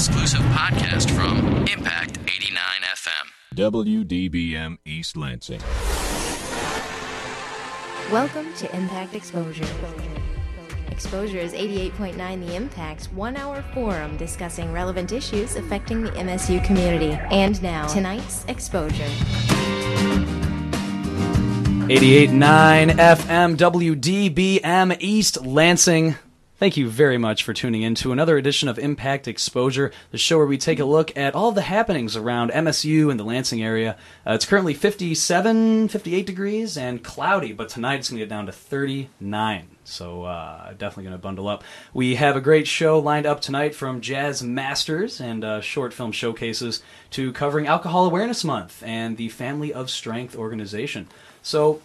[0.00, 2.56] exclusive podcast from Impact 89
[2.94, 3.26] FM.
[3.54, 5.60] WDBM East Lansing.
[8.10, 9.66] Welcome to Impact Exposure.
[10.90, 12.16] Exposure is 88.9
[12.46, 17.12] The Impact's one hour forum discussing relevant issues affecting the MSU community.
[17.30, 19.04] And now, tonight's Exposure.
[21.90, 26.16] 88.9 FM WDBM East Lansing.
[26.60, 30.36] Thank you very much for tuning in to another edition of Impact Exposure, the show
[30.36, 33.96] where we take a look at all the happenings around MSU and the Lansing area.
[34.26, 38.44] Uh, it's currently 57, 58 degrees and cloudy, but tonight it's going to get down
[38.44, 39.68] to 39.
[39.84, 41.64] So uh, definitely going to bundle up.
[41.94, 46.12] We have a great show lined up tonight from Jazz Masters and uh, short film
[46.12, 46.82] showcases
[47.12, 51.08] to covering Alcohol Awareness Month and the Family of Strength organization.
[51.40, 51.80] So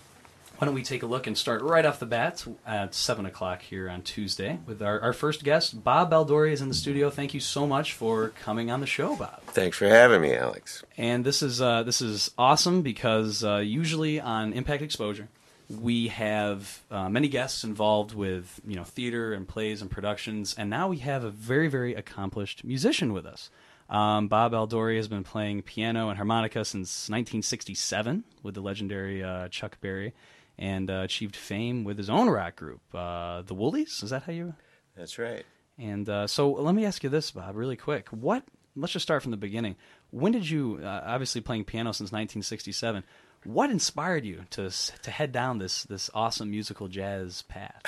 [0.57, 3.61] why don't we take a look and start right off the bat at 7 o'clock
[3.61, 5.83] here on Tuesday with our, our first guest.
[5.83, 7.09] Bob Baldori is in the studio.
[7.09, 9.41] Thank you so much for coming on the show, Bob.
[9.47, 10.83] Thanks for having me, Alex.
[10.97, 15.27] And this is, uh, this is awesome because uh, usually on Impact Exposure,
[15.69, 20.69] we have uh, many guests involved with you know theater and plays and productions, and
[20.69, 23.49] now we have a very very accomplished musician with us.
[23.89, 29.47] Um, Bob Baldori has been playing piano and harmonica since 1967 with the legendary uh,
[29.49, 30.13] Chuck Berry,
[30.57, 34.01] and uh, achieved fame with his own rock group, uh, the Woolies.
[34.03, 34.53] Is that how you?
[34.95, 35.45] That's right.
[35.77, 38.07] And uh, so let me ask you this, Bob, really quick.
[38.09, 38.43] What?
[38.75, 39.75] Let's just start from the beginning.
[40.11, 43.03] When did you, uh, obviously playing piano since 1967?
[43.43, 44.71] What inspired you to
[45.03, 47.83] to head down this this awesome musical jazz path?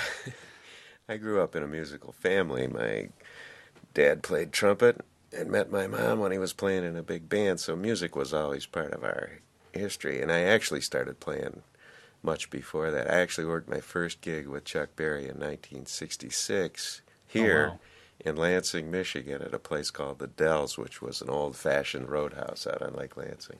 [1.09, 2.67] I grew up in a musical family.
[2.67, 3.09] My
[3.93, 5.03] dad played trumpet
[5.35, 8.33] and met my mom when he was playing in a big band, so music was
[8.33, 9.39] always part of our
[9.73, 10.21] history.
[10.21, 11.63] And I actually started playing
[12.23, 13.09] much before that.
[13.09, 17.79] I actually worked my first gig with Chuck Berry in 1966 here Oh, wow.
[18.25, 22.81] in Lansing, Michigan, at a place called the Dells, which was an old-fashioned roadhouse out
[22.81, 23.59] on Lake Lansing.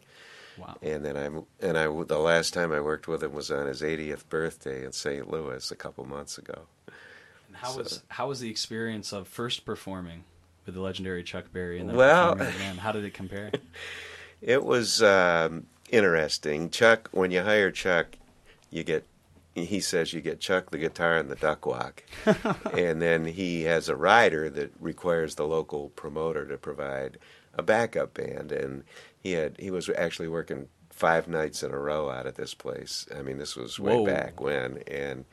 [0.58, 0.75] Wow.
[0.81, 3.84] And then I'm and I the last time I worked with him was on his
[3.84, 5.29] 80th birthday in St.
[5.29, 6.63] Louis a couple months ago.
[7.47, 10.24] And how was how was the experience of first performing
[10.66, 12.78] with the legendary Chuck Berry and then Well- again?
[12.78, 13.51] How did it compare?
[14.39, 16.69] It was um, interesting.
[16.69, 18.18] Chuck, when you hire Chuck,
[18.77, 19.05] you get
[19.53, 22.03] he says you get Chuck the guitar and the duck walk,
[22.73, 27.17] and then he has a rider that requires the local promoter to provide
[27.55, 28.83] a backup band, and
[29.19, 33.07] he had he was actually working five nights in a row out at this place.
[33.15, 34.05] I mean, this was way Whoa.
[34.05, 35.25] back when, and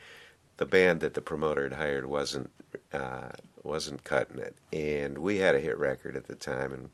[0.56, 2.50] the band that the promoter had hired wasn't
[2.92, 3.28] uh,
[3.62, 6.88] wasn't cutting it, and we had a hit record at the time, and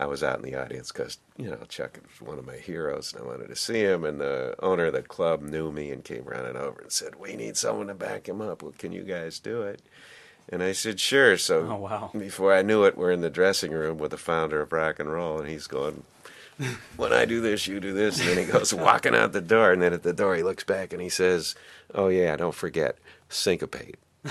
[0.00, 3.12] I was out in the audience because you know Chuck was one of my heroes,
[3.12, 4.02] and I wanted to see him.
[4.04, 7.36] And the owner of the club knew me and came running over and said, "We
[7.36, 8.62] need someone to back him up.
[8.62, 9.82] Well, can you guys do it?"
[10.48, 12.10] And I said, "Sure." So Oh, wow.
[12.16, 15.12] before I knew it, we're in the dressing room with the founder of rock and
[15.12, 16.02] roll, and he's going.
[16.98, 19.72] When I do this, you do this, and then he goes walking out the door,
[19.72, 21.54] and then at the door he looks back and he says,
[21.94, 22.96] "Oh yeah, don't forget
[23.28, 23.96] syncopate."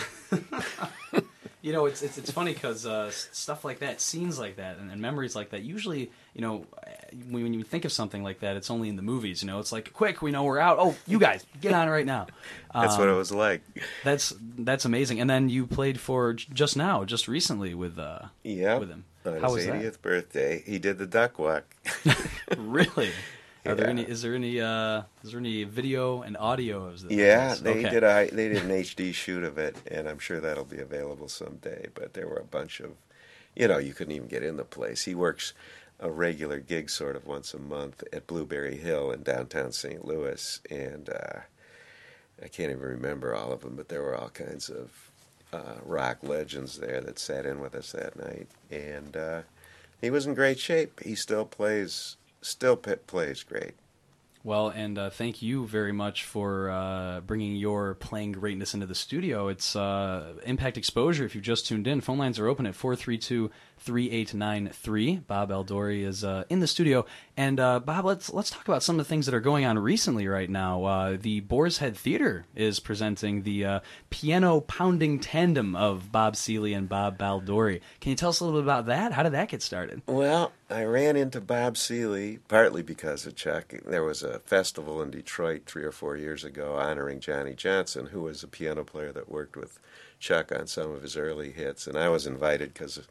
[1.62, 4.90] You know, it's it's, it's funny because uh, stuff like that, scenes like that, and,
[4.92, 5.62] and memories like that.
[5.62, 6.66] Usually, you know,
[7.30, 9.42] when, you think of something like that, it's only in the movies.
[9.44, 10.78] You know, it's like, quick, we know we're out.
[10.80, 12.28] Oh, you guys, get on right now.
[12.74, 13.62] That's what Um, it was like.
[14.06, 15.20] That's that's amazing.
[15.20, 18.78] And then you played for j- just now, just recently with uh, Yeah.
[18.78, 19.04] with him.
[19.26, 19.76] On How his was that?
[19.76, 21.66] 80th birthday, he did the duck walk.
[22.58, 23.12] really?
[23.66, 23.92] Are there Yeah.
[23.92, 24.04] any?
[24.04, 24.62] Is there any?
[24.62, 27.12] Uh, is there any video and audio of this?
[27.12, 27.90] Yeah, they Okay.
[27.90, 31.28] did a they did an HD shoot of it, and I'm sure that'll be available
[31.28, 31.88] someday.
[31.94, 32.92] But there were a bunch of,
[33.56, 35.04] you know, you couldn't even get in the place.
[35.06, 35.54] He works
[36.00, 40.06] a regular gig sort of once a month at Blueberry Hill in downtown St.
[40.06, 41.40] Louis, and uh,
[42.42, 44.92] I can't even remember all of them, but there were all kinds of
[45.52, 49.42] uh, rock legends there that sat in with us that night, and uh,
[50.00, 51.02] he was in great shape.
[51.04, 53.74] He still plays, still p- plays great.
[54.42, 58.96] Well, and uh, thank you very much for uh, bringing your playing greatness into the
[58.96, 59.50] studio.
[59.50, 61.26] It's uh, Impact Exposure.
[61.26, 65.18] If you've just tuned in, phone lines are open at 432 3893.
[65.28, 67.06] Bob Baldori is uh, in the studio.
[67.36, 69.78] And uh, Bob, let's let's talk about some of the things that are going on
[69.78, 70.86] recently right now.
[70.86, 76.74] Uh, the Boar's Head Theater is presenting the uh, piano pounding tandem of Bob Seeley
[76.74, 77.82] and Bob Baldori.
[78.00, 79.12] Can you tell us a little bit about that?
[79.12, 80.02] How did that get started?
[80.08, 83.74] Well, I ran into Bob Seeley partly because of Chuck.
[83.86, 88.22] There was a festival in Detroit three or four years ago honoring Johnny Johnson, who
[88.22, 89.80] was a piano player that worked with
[90.20, 91.88] Chuck on some of his early hits.
[91.88, 93.02] And I was invited because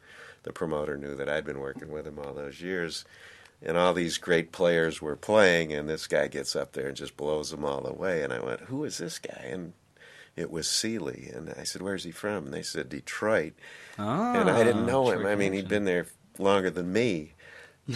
[0.43, 3.03] the promoter knew that I'd been working with him all those years.
[3.61, 7.17] And all these great players were playing, and this guy gets up there and just
[7.17, 8.23] blows them all away.
[8.23, 9.49] And I went, Who is this guy?
[9.51, 9.73] And
[10.37, 11.29] it was Seeley.
[11.33, 12.45] And I said, Where's he from?
[12.45, 13.51] And they said, Detroit.
[13.97, 15.25] Oh, and I ah, didn't know him.
[15.25, 16.07] I mean, he'd been there
[16.37, 17.33] longer than me,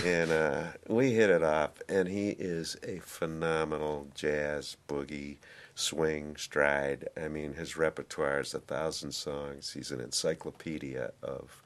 [0.06, 1.72] and uh, we hit it off.
[1.88, 5.38] And he is a phenomenal jazz boogie
[5.76, 7.10] swing stride.
[7.18, 9.74] I mean, his repertoire is a thousand songs.
[9.74, 11.62] He's an encyclopedia of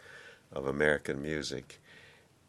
[0.51, 1.81] of American music.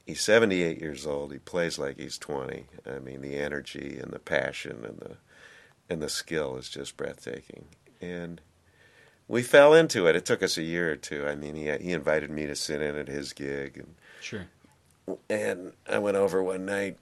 [0.06, 1.32] He's 78 years old.
[1.32, 2.64] He plays like he's 20.
[2.86, 5.16] I mean, the energy and the passion and the
[5.90, 7.64] and the skill is just breathtaking.
[8.00, 8.40] And
[9.26, 10.16] we fell into it.
[10.16, 11.26] It took us a year or two.
[11.26, 14.46] I mean, he he invited me to sit in at his gig, and Sure.
[15.30, 16.96] And I went over one night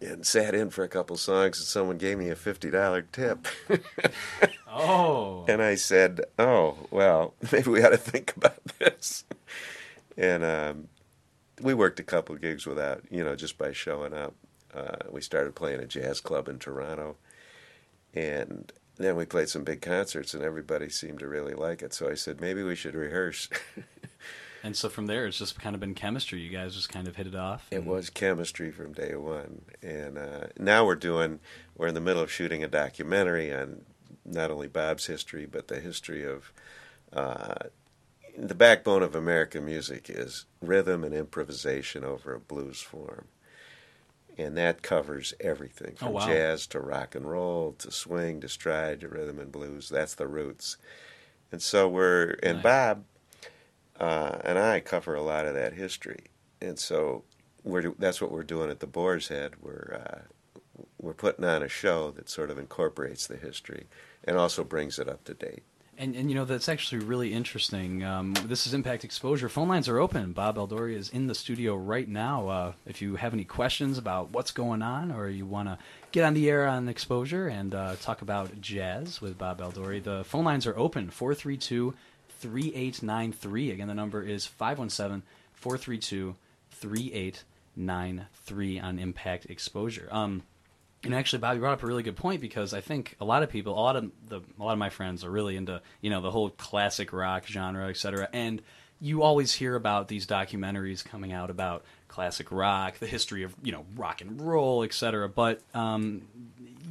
[0.00, 3.46] and sat in for a couple songs, and someone gave me a fifty dollar tip,
[4.68, 5.44] Oh.
[5.48, 9.24] and I said, "Oh, well, maybe we ought to think about this."
[10.16, 10.88] And um,
[11.60, 14.34] we worked a couple gigs without, you know, just by showing up.
[14.72, 17.16] Uh, we started playing a jazz club in Toronto,
[18.14, 21.92] and then we played some big concerts, and everybody seemed to really like it.
[21.92, 23.48] So I said, maybe we should rehearse.
[24.62, 26.40] And so from there, it's just kind of been chemistry.
[26.40, 27.66] You guys just kind of hit it off.
[27.70, 31.40] It was chemistry from day one, and uh, now we're doing.
[31.76, 33.82] We're in the middle of shooting a documentary on
[34.24, 36.52] not only Bob's history but the history of.
[37.12, 37.54] Uh,
[38.38, 43.26] the backbone of American music is rhythm and improvisation over a blues form,
[44.38, 46.26] and that covers everything Oh, from wow.
[46.26, 49.88] jazz to rock and roll to swing to stride to rhythm and blues.
[49.88, 50.76] That's the roots,
[51.50, 52.62] and so we're and Nice.
[52.62, 53.04] Bob
[54.00, 56.24] uh, and I cover a lot of that history,
[56.60, 57.24] and so
[57.62, 59.54] we're that's what we're doing at the Boar's Head.
[59.60, 60.20] We're uh,
[60.98, 63.86] we're putting on a show that sort of incorporates the history
[64.24, 65.62] and also brings it up to date.
[65.98, 68.02] And, and you know that's actually really interesting.
[68.02, 69.50] Um, this is Impact Exposure.
[69.50, 70.32] Phone lines are open.
[70.32, 72.48] Bob Baldori is in the studio right now.
[72.48, 75.76] Uh, if you have any questions about what's going on, or you want to
[76.10, 80.24] get on the air on Exposure and uh, talk about jazz with Bob Baldori, the
[80.24, 81.10] phone lines are open.
[81.10, 81.92] 432
[82.40, 83.70] 3893.
[83.70, 85.22] Again, the number is 517
[85.54, 86.36] 432
[86.70, 90.08] 3893 on Impact Exposure.
[90.10, 90.42] Um,
[91.02, 93.42] and actually, Bob, you brought up a really good point because I think a lot
[93.42, 96.10] of people, a lot of the, a lot of my friends are really into, you
[96.10, 98.28] know, the whole classic rock genre, et cetera.
[98.32, 98.60] And
[99.00, 103.72] you always hear about these documentaries coming out about classic rock, the history of, you
[103.72, 105.26] know, rock and roll, et cetera.
[105.26, 106.22] But um,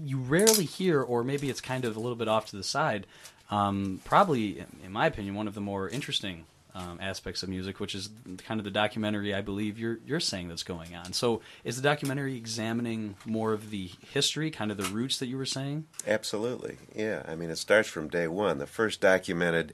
[0.04, 3.06] you rarely hear, or maybe it's kind of a little bit off to the side.
[3.50, 7.96] Um, probably, in my opinion, one of the more interesting um, aspects of music, which
[7.96, 8.10] is
[8.46, 11.14] kind of the documentary I believe you're you're saying that's going on.
[11.14, 15.38] So, is the documentary examining more of the history, kind of the roots that you
[15.38, 15.86] were saying?
[16.06, 17.24] Absolutely, yeah.
[17.28, 18.60] I mean, it starts from day one.
[18.60, 19.74] The first documented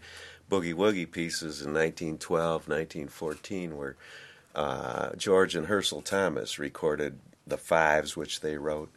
[0.50, 3.96] boogie woogie pieces in 1912, 1914 were
[4.54, 8.90] uh, George and Hersal Thomas recorded the fives, which they wrote,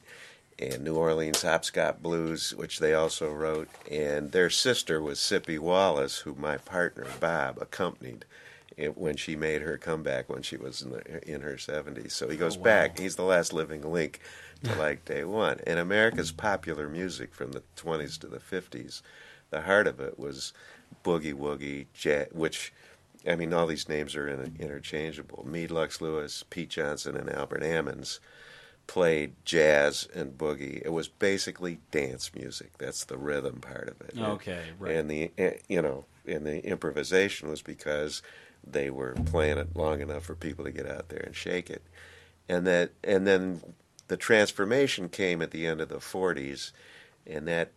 [0.58, 6.18] and New Orleans Hopscotch Blues, which they also wrote, and their sister was Sippie Wallace,
[6.18, 8.24] who my partner Bob accompanied
[8.94, 12.12] when she made her comeback when she was in, the, in her 70s.
[12.12, 12.64] So he oh, goes wow.
[12.64, 12.98] back.
[12.98, 14.20] He's the last living link
[14.62, 15.60] to like day one.
[15.66, 19.02] And America's popular music from the 20s to the 50s,
[19.50, 20.52] the heart of it was
[21.04, 22.72] boogie woogie, jazz, which,
[23.26, 25.44] I mean, all these names are in, interchangeable.
[25.46, 28.20] Meade Lux Lewis, Pete Johnson, and Albert Ammons
[28.88, 30.82] played jazz and boogie.
[30.84, 32.72] It was basically dance music.
[32.78, 34.18] That's the rhythm part of it.
[34.18, 34.96] Okay, right.
[34.96, 38.22] And the eh, you know, and the improvisation was because
[38.66, 41.82] they were playing it long enough for people to get out there and shake it.
[42.48, 43.60] And that and then
[44.08, 46.72] the transformation came at the end of the 40s
[47.26, 47.70] and that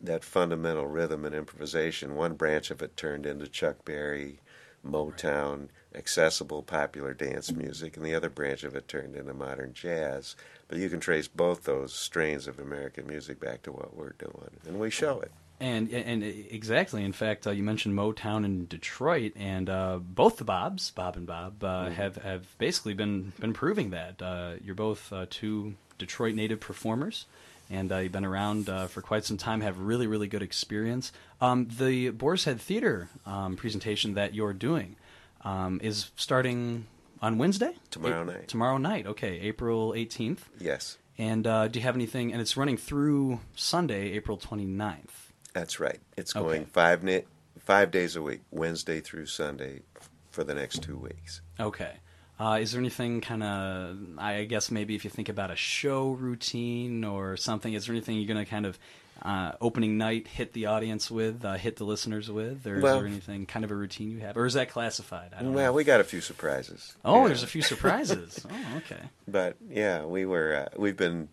[0.00, 4.40] that fundamental rhythm and improvisation, one branch of it turned into Chuck Berry,
[4.86, 10.36] Motown, accessible popular dance music, and the other branch of it turned into modern jazz.
[10.68, 14.58] But you can trace both those strains of American music back to what we're doing,
[14.66, 15.30] and we show it.
[15.60, 17.04] And and exactly.
[17.04, 21.26] In fact, uh, you mentioned Motown in Detroit, and uh, both the Bobs, Bob and
[21.26, 24.20] Bob, uh, have have basically been been proving that.
[24.20, 27.26] Uh, you're both uh, two Detroit native performers,
[27.70, 29.60] and uh, you've been around uh, for quite some time.
[29.60, 31.12] Have really really good experience.
[31.40, 34.96] Um, the Boar's Head Theater um, presentation that you're doing
[35.44, 36.86] um, is starting
[37.22, 37.74] on Wednesday.
[37.90, 38.48] Tomorrow A- night.
[38.48, 39.06] Tomorrow night.
[39.06, 40.38] Okay, April 18th.
[40.60, 42.32] Yes, And uh, do you have anything?
[42.32, 45.30] And it's running through Sunday, April 29th.
[45.52, 46.00] that's right.
[46.16, 46.44] It's Okay.
[46.44, 47.22] going five ni-
[47.60, 49.82] five days a week, Wednesday through Sunday,
[50.30, 51.40] for the next two weeks.
[51.60, 51.92] Okay.
[52.38, 56.10] Uh, is there anything kind of, I guess maybe if you think about a show
[56.10, 58.76] routine or something, is there anything you're going to kind of
[59.22, 62.66] uh, opening night hit the audience with, uh, hit the listeners with?
[62.66, 64.36] Or is there anything kind of a routine you have?
[64.36, 65.32] Or is that classified?
[65.36, 65.72] I don't Well, know.
[65.72, 66.94] we got a few surprises.
[67.04, 67.26] oh, Yeah.
[67.28, 68.44] there's a few surprises.
[68.50, 69.00] oh, okay.
[69.26, 71.28] But yeah, we were uh, we've been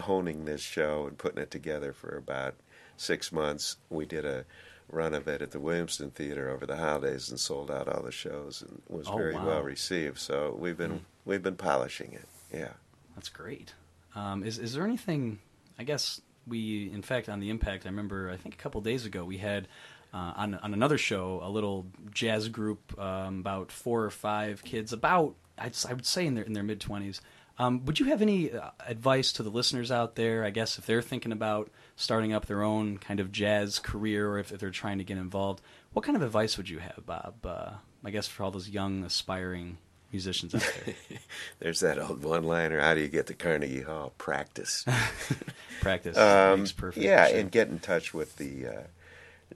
[0.00, 2.54] honing this show and putting it together for about
[2.96, 3.76] six months.
[3.90, 4.44] We did a
[4.90, 8.10] run of it at the Williamston Theater over the holidays and sold out all the
[8.10, 9.46] shows and was Oh, very wow.
[9.46, 10.18] well received.
[10.18, 11.00] So we've been Mm.
[11.24, 12.26] we've been polishing it.
[12.52, 12.72] Yeah.
[13.14, 13.74] That's great.
[14.16, 15.38] Um, is is there anything?
[15.78, 18.30] I guess we, in fact, on the Impact, I remember.
[18.30, 19.68] I think a couple days ago we had
[20.12, 24.92] uh, on on another show a little jazz group, um, about four or five kids,
[24.92, 27.20] about I'd, I would say in their in their mid twenties.
[27.58, 30.44] Um, would you have any uh, advice to the listeners out there?
[30.44, 34.38] I guess if they're thinking about starting up their own kind of jazz career, or
[34.38, 35.60] if, if they're trying to get involved,
[35.92, 37.34] what kind of advice would you have, Bob?
[37.44, 39.76] Uh, I guess for all those young aspiring
[40.12, 40.94] musicians out there,
[41.60, 42.80] There's that old one-liner.
[42.80, 44.12] How do you get to Carnegie Hall?
[44.18, 44.84] Practice.
[45.80, 47.04] practice Um, makes perfect.
[47.04, 47.38] yeah, sure.
[47.38, 48.82] and get in touch with the uh,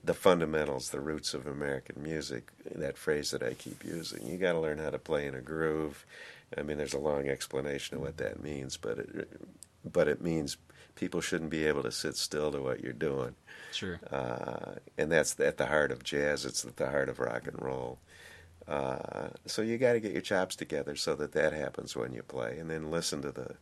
[0.02, 2.50] the fundamentals, the roots of American music.
[2.74, 4.26] That phrase that I keep using.
[4.26, 6.04] You got to learn how to play in a groove.
[6.56, 9.30] I mean, there's a long explanation of what that means, but it,
[9.84, 10.56] but it means
[10.94, 13.34] people shouldn't be able to sit still to what you're doing.
[13.72, 13.98] sure.
[14.10, 16.44] Uh, and that's at the heart of jazz.
[16.44, 17.98] It's at the heart of rock and roll.
[18.66, 22.22] Uh, so you got to get your chops together so that that happens when you
[22.22, 23.56] play, and then listen to the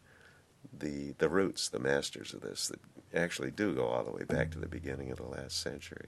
[0.73, 2.81] the the roots, the masters of this that
[3.15, 6.07] actually do go all the way back to the beginning of the last century.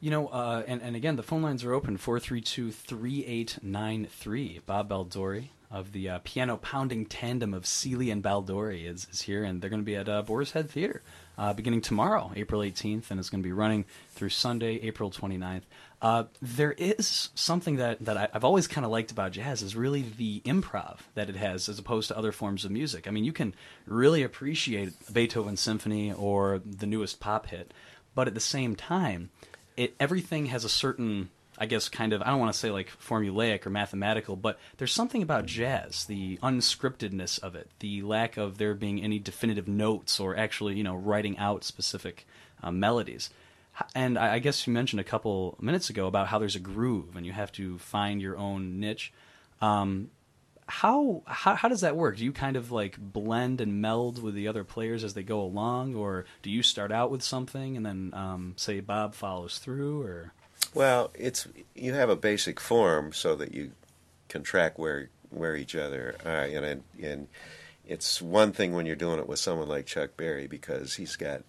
[0.00, 4.62] You know, uh, and, and again, the phone lines are open 432 3893.
[4.66, 9.42] Bob Baldori of the uh, piano pounding tandem of Seeley and Baldori is, is here,
[9.44, 11.02] and they're going to be at uh, Boar's Head Theater
[11.38, 15.62] uh, beginning tomorrow, April 18th, and it's going to be running through Sunday, April 29th.
[16.02, 19.76] Uh, there is something that, that I, I've always kind of liked about jazz is
[19.76, 23.06] really the improv that it has as opposed to other forms of music.
[23.06, 23.54] I mean, you can
[23.86, 27.72] really appreciate Beethoven's symphony or the newest pop hit,
[28.16, 29.30] but at the same time,
[29.76, 32.90] it everything has a certain I guess kind of I don't want to say like
[33.00, 38.58] formulaic or mathematical, but there's something about jazz, the unscriptedness of it, the lack of
[38.58, 42.26] there being any definitive notes or actually you know writing out specific
[42.60, 43.30] uh, melodies.
[43.94, 47.16] And I I guess you mentioned a couple minutes ago about how there's a groove
[47.16, 49.12] and you have to find your own niche.
[49.60, 50.10] Um,
[50.66, 52.16] how, how how does that work?
[52.16, 55.40] Do you kind of like blend and meld with the other players as they go
[55.40, 60.02] along, or do you start out with something and then um, say Bob follows through,
[60.02, 60.32] or
[60.72, 63.72] Well, it's you have a basic form so that you
[64.28, 67.28] can track where where each other are, and and
[67.86, 71.42] it's one thing when you're doing it with someone like Chuck Berry because he's got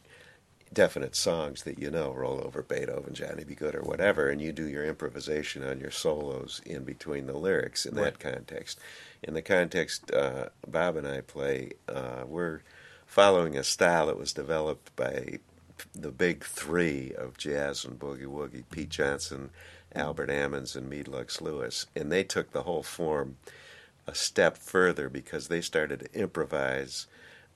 [0.74, 3.56] definite songs that you know roll over Beethoven, Johnny B.
[3.56, 7.86] Goode, or whatever, and you do your improvisation on your solos in between the lyrics
[7.86, 8.80] in that context.
[9.22, 12.62] In the context uh, Bob and I play, uh, we're
[13.06, 15.40] following a style that was developed by
[15.94, 19.52] the big three of jazz and boogie woogie: Pete Johnson,
[19.96, 23.38] Albert Ammons, and Meade Lux Lewis, and they took the whole form
[24.08, 27.08] a step further because they started to improvise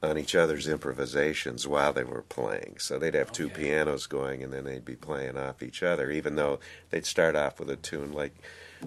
[0.01, 2.75] on each other's improvisations while they were playing.
[2.77, 6.35] So they'd have two pianos going and then they'd be playing off each other, even
[6.35, 6.59] though
[6.91, 8.35] they'd start off with a tune like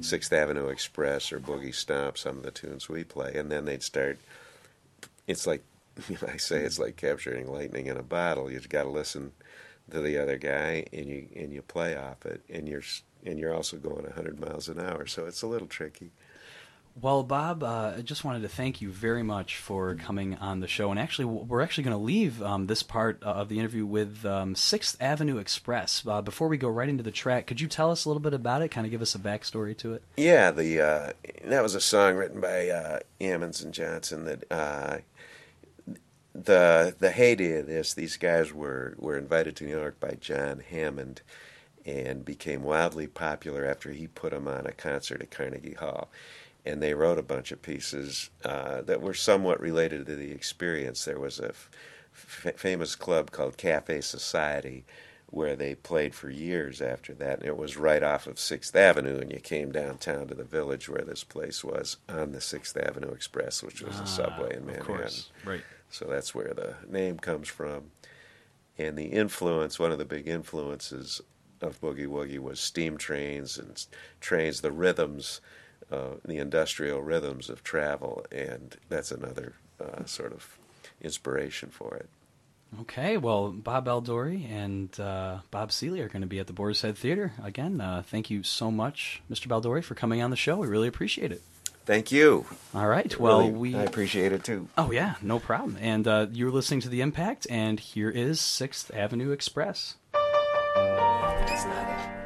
[0.01, 3.83] Sixth Avenue Express or Boogie Stomp, some of the tunes we play, and then they'd
[3.83, 4.19] start.
[5.27, 5.65] It's like
[6.27, 8.51] I say, it's like capturing lightning in a bottle.
[8.51, 9.33] You've got to listen
[9.91, 12.83] to the other guy, and you and you play off it, and you're
[13.25, 16.13] and you're also going 100 miles an hour, so it's a little tricky.
[17.03, 20.69] Well, Bob, uh, I just wanted to thank you very much for coming on the
[20.69, 20.91] show.
[20.91, 24.55] And actually, we're actually going to leave um, this part of the interview with um,
[24.55, 26.05] Sixth Avenue Express.
[26.07, 28.35] Uh, before we go right into the track, could you tell us a little bit
[28.35, 28.69] about it?
[28.69, 30.03] Kind of give us a backstory to it.
[30.19, 31.13] Yeah, the uh,
[31.45, 34.25] that was a song written by uh, Ammons and Johnson.
[34.27, 34.99] That uh,
[36.35, 40.63] the the heyday of this, these guys were were invited to New York by John
[40.69, 41.23] Hammond,
[41.87, 46.11] and became wildly popular after he put them on a concert at Carnegie Hall.
[46.67, 51.05] And they wrote a bunch of pieces uh, that were somewhat related to the experience.
[51.05, 51.71] There was a f-
[52.45, 54.85] f- famous club called Cafe Society
[55.33, 57.39] where they played for years after that.
[57.39, 60.89] And it was right off of Sixth Avenue, and you came downtown to the village
[60.89, 64.71] where this place was on the Sixth Avenue Express, which was a subway in Ah,
[64.73, 64.87] Of Manhattan.
[64.87, 65.63] course, right.
[65.89, 67.93] So that's where the name comes from.
[68.77, 71.21] And the influence, one of the big influences
[71.61, 73.87] of Boogie Woogie was steam trains and
[74.21, 75.41] trains, the rhythms,
[75.91, 78.25] uh, the industrial rhythms of travel.
[78.31, 80.59] And that's another uh, sort of
[81.01, 82.09] inspiration for it.
[82.83, 86.83] Okay, well, Bob Baldori and uh, Bob Seeley are going to be at the Boar's
[86.83, 87.33] Head Theater.
[87.43, 89.49] Again, uh, thank you so much, Mr.
[89.49, 90.57] Baldori, for coming on the show.
[90.59, 91.43] We really appreciate it.
[91.85, 92.47] Thank you.
[92.73, 93.75] All right, well, Really, we.
[93.75, 94.69] I appreciate it too.
[94.79, 95.79] Oh, yeah, no problem.
[95.81, 99.97] And uh, you're listening to The Impact, and here is Sixth Avenue Express.
[100.13, 102.20] That's not it.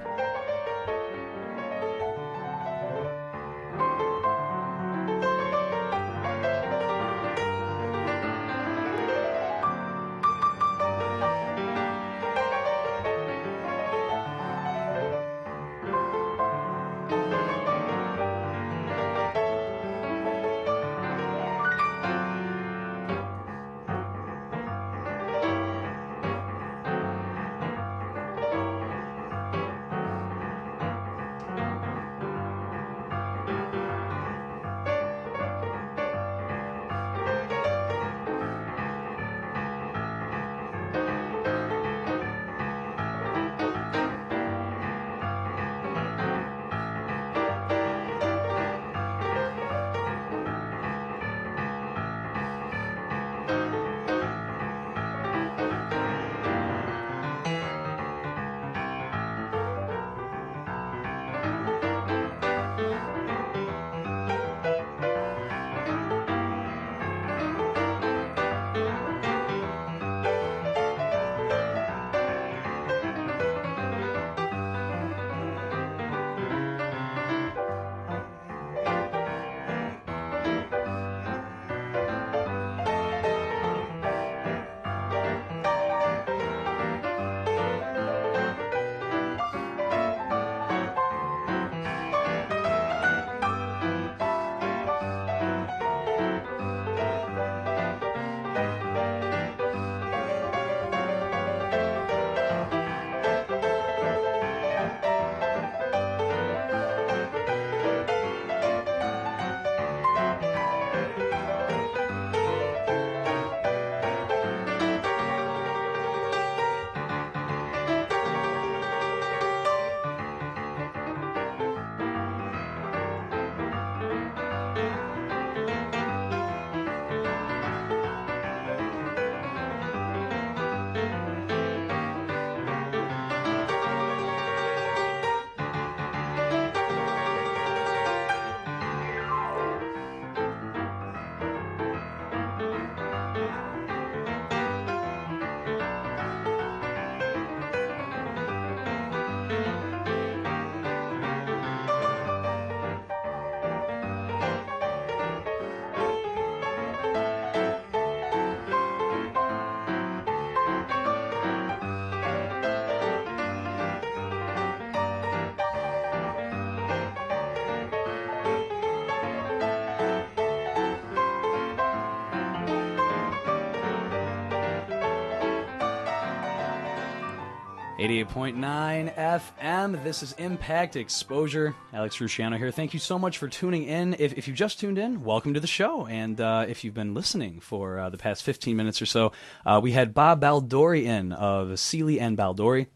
[178.05, 180.05] 88.9 FM.
[180.05, 181.75] This is Impact Exposure.
[181.95, 182.71] Alex Rusciano here.
[182.71, 184.15] Thank you so much for tuning in.
[184.19, 186.07] If, if you just tuned in, welcome to the show.
[186.07, 189.33] And uh, if you've been listening for uh, the past 15 minutes or so,
[189.65, 192.89] uh, we had Bob Baldori in of Seeley and Baldori.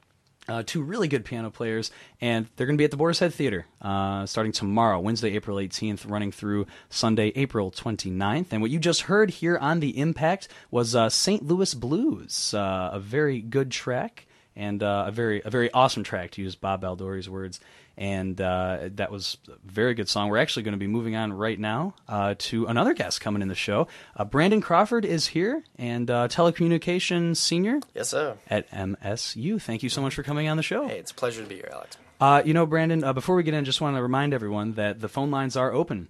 [0.47, 1.90] Uh, two really good piano players,
[2.21, 5.57] and they're going to be at the Boar's Head Theater uh, starting tomorrow, Wednesday, April
[5.57, 8.49] 18th, running through Sunday, April 29th.
[8.51, 11.47] And what you just heard here on The Impact was uh, St.
[11.47, 14.27] Louis Blues, uh, a very good track
[14.59, 17.61] and uh, a very a very awesome track to use Bob Baldori's words.
[17.97, 20.29] And uh, that was a very good song.
[20.29, 23.49] We're actually going to be moving on right now uh, to another guest coming in
[23.49, 23.88] the show.
[24.16, 28.37] Uh, Brandon Crawford is here, and uh, telecommunications senior Yes, sir.
[28.49, 29.61] at MSU.
[29.61, 30.87] Thank you so much for coming on the show.
[30.87, 31.97] Hey, it's a pleasure to be here, Alex.
[32.21, 35.01] Uh, you know, Brandon, uh, before we get in, just want to remind everyone that
[35.01, 36.09] the phone lines are open.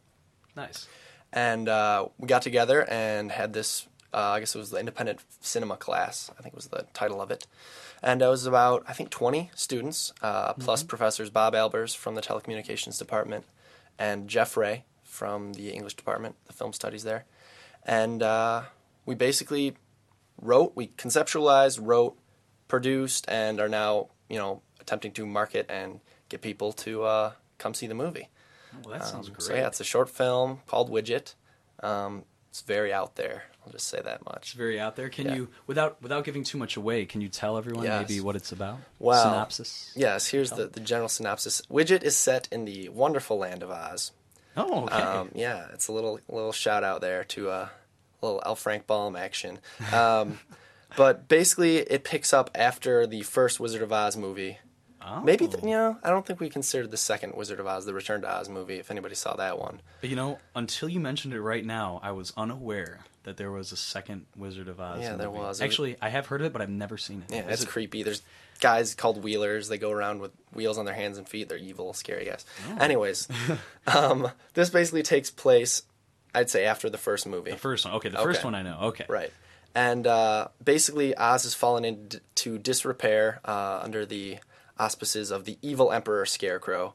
[0.58, 0.88] nice.
[1.31, 3.88] and uh, we got together and had this.
[4.13, 6.31] Uh, I guess it was the independent cinema class.
[6.38, 7.47] I think was the title of it,
[8.01, 12.21] and it was about I think 20 students uh, plus professors Bob Albers from the
[12.21, 13.45] telecommunications department
[13.97, 17.25] and Jeff Ray from the English department, the film studies there,
[17.86, 18.63] and uh,
[19.05, 19.75] we basically
[20.41, 22.17] wrote, we conceptualized, wrote,
[22.67, 27.74] produced, and are now you know attempting to market and get people to uh, come
[27.74, 28.30] see the movie.
[28.84, 29.41] Well, that sounds Um, great.
[29.43, 31.34] So yeah, it's a short film called Widget.
[31.82, 33.43] Um, it's very out there.
[33.65, 34.38] I'll just say that much.
[34.50, 35.10] It's very out there.
[35.10, 35.36] Can Yeah.
[35.36, 38.08] you, without without giving too much away, can you tell everyone Yes.
[38.08, 38.78] maybe what it's about?
[39.00, 39.91] Well, Synopsis.
[39.95, 41.62] Yes, here's the, the general synopsis.
[41.69, 44.12] Widget is set in the wonderful land of Oz.
[44.58, 44.95] Oh, okay.
[44.95, 47.69] Um, yeah, it's a little little shout out there to uh,
[48.25, 48.55] little L.
[48.55, 49.59] Frank Baum action.
[49.93, 50.39] Um,
[50.97, 54.57] but basically, it picks up after the first Wizard of Oz movie.
[55.05, 55.21] oh.
[55.21, 57.93] Maybe th- you know, I don't think we considered the second Wizard of Oz, the
[57.93, 58.75] Return to Oz movie.
[58.79, 62.11] If anybody saw that one, But you know, until you mentioned it right now, I
[62.11, 65.01] was unaware that there was a second Wizard of Oz.
[65.01, 65.39] Yeah, there movie.
[65.39, 65.59] was.
[65.59, 67.33] It was- Actually, I have heard of it, but I've never seen it.
[67.33, 68.03] Yeah, it's it- creepy.
[68.03, 68.21] There's
[68.61, 69.67] guys called wheelers.
[69.67, 71.49] They go around with wheels on their hands and feet.
[71.49, 72.45] They're evil, scary guys.
[72.69, 72.77] Oh.
[72.79, 73.27] Anyways,
[73.88, 75.81] um, this basically takes place,
[76.36, 77.52] I'd say, after the first movie.
[77.52, 77.93] The first one.
[77.95, 78.48] Okay, the first Okay.
[78.48, 78.78] one I know.
[78.89, 79.06] Okay.
[79.08, 79.32] Right.
[79.74, 84.38] And uh, basically, Oz has fallen into disrepair uh, under the
[84.78, 86.93] auspices of the evil Emperor Scarecrow.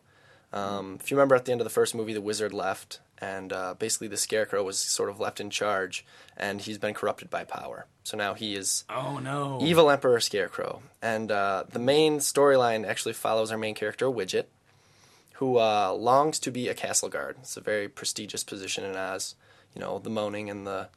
[0.53, 3.53] Um, if you remember at the end of the first movie, the wizard left, and
[3.53, 6.05] uh, basically the Scarecrow was sort of left in charge,
[6.37, 7.87] and he's been corrupted by power.
[8.03, 9.59] So now he is Oh no.
[9.62, 10.83] Evil Emperor Scarecrow.
[11.03, 14.46] And uh, the main storyline actually follows our main character, Widget,
[15.40, 17.37] who uh, longs to be a castle guard.
[17.40, 19.35] It's a very prestigious position in Oz.
[19.74, 20.88] You know, the moaning and the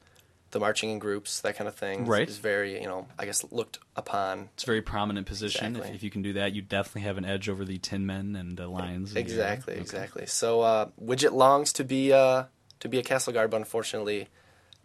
[0.51, 2.29] the marching in groups, that kind of thing, Right.
[2.29, 4.49] is very, you know, I guess looked upon.
[4.53, 5.65] It's a very prominent position.
[5.65, 5.95] If, Exactly.
[5.95, 8.55] if you can do that, you definitely have an edge over the Tin Men and
[8.55, 9.15] the Lions.
[9.15, 9.81] Exactly, Okay.
[9.81, 10.25] exactly.
[10.27, 12.43] So uh, Widget longs to be uh,
[12.81, 14.27] to be a castle guard, but unfortunately,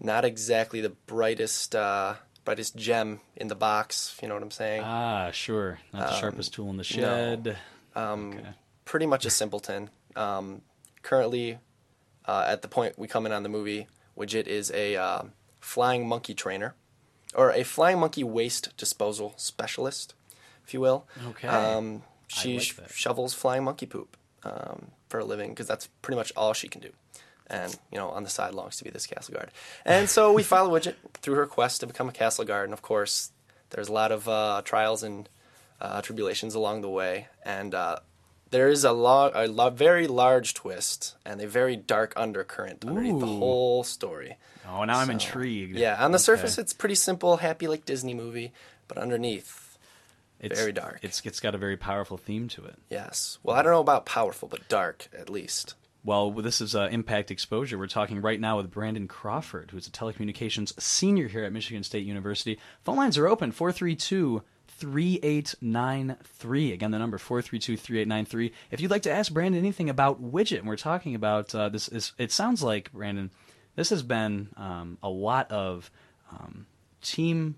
[0.01, 2.15] not exactly the brightest uh,
[2.47, 4.17] brightest gem in the box.
[4.23, 4.85] You know what I'm saying?
[4.87, 5.81] Ah, sure.
[5.93, 7.59] Not the sharpest tool in the shed.
[7.97, 8.49] um, Okay.
[8.89, 9.91] Pretty much a simpleton.
[10.17, 10.63] Um,
[11.03, 11.59] currently,
[12.25, 13.87] uh, at the point we come in on the movie,
[14.19, 15.23] Widget is a uh,
[15.61, 16.75] flying monkey trainer,
[17.35, 20.15] or a flying monkey waste disposal specialist,
[20.67, 21.07] if you will.
[21.29, 21.47] Okay.
[21.47, 26.17] Um, she like sh- shovels flying monkey poop um, for a living because that's pretty
[26.17, 26.91] much all she can do.
[27.47, 29.51] And you know, on the side longs to be this castle guard.
[29.85, 32.65] And so we follow Widget through her quest to become a castle guard.
[32.65, 33.33] And of course,
[33.71, 35.29] there's a lot of uh, trials and
[35.79, 37.29] uh, tribulations along the way.
[37.45, 37.99] And uh,
[38.51, 43.21] there is a, lo- a lo- very large twist and a very dark undercurrent underneath
[43.21, 44.37] the whole story.
[44.69, 45.77] Oh, now I'm intrigued.
[45.77, 46.23] Yeah, on the Okay.
[46.23, 48.53] surface, it's pretty simple, happy like Disney movie,
[48.87, 49.79] but underneath,
[50.41, 51.01] It's very dark.
[51.03, 52.77] It's it's got a very powerful theme to it.
[52.91, 53.39] yes.
[53.43, 55.75] Well, I don't know about powerful, but dark at least.
[56.05, 57.77] Well, this is uh, Impact Exposure.
[57.77, 62.07] We're talking right now with Brandon Crawford, who's a telecommunications senior here at Michigan State
[62.07, 62.59] University.
[62.85, 64.43] Phone lines are open 432
[64.79, 66.73] 3893.
[66.73, 68.53] Again, the number 432 3893.
[68.71, 71.89] If you'd like to ask Brandon anything about Widget, and we're talking about uh, this,
[71.89, 73.31] is, it sounds like, Brandon,
[73.77, 75.91] this has been um, a lot of
[76.33, 76.67] um,
[77.03, 77.57] team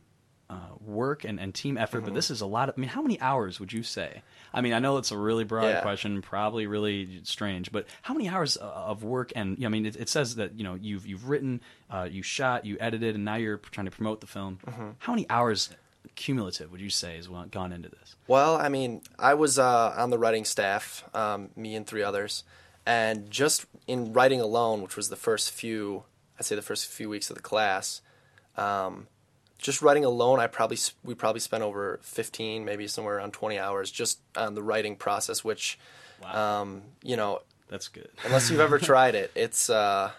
[0.49, 2.07] uh, work and, and team effort, Mm-hmm.
[2.07, 2.75] but this is a lot of.
[2.77, 4.23] I mean, how many hours would you say?
[4.53, 5.81] I mean, I know it's a really broad Yeah.
[5.81, 9.31] question, probably really strange, but how many hours uh, of work?
[9.37, 12.09] And you know, I mean, it, it says that you know you've you've written, uh,
[12.11, 14.59] you shot, you edited, and now you're trying to promote the film.
[14.67, 14.89] Mm-hmm.
[14.99, 15.71] How many hours
[16.15, 18.17] cumulative would you say has gone into this?
[18.27, 22.45] Well, I mean, I was uh, on the writing staff, um, me and three others,
[22.87, 26.05] and just in writing alone, which was the first few,
[26.39, 28.03] I'd say the first few weeks of the class,
[28.57, 29.07] um,
[29.59, 33.91] just writing alone, I probably we probably spent over fifteen, maybe somewhere around twenty hours
[33.91, 35.45] just on the writing process.
[35.45, 35.79] Which,
[36.25, 38.09] um, you know, That's good.
[38.25, 40.13] unless you've ever tried it, it's uh,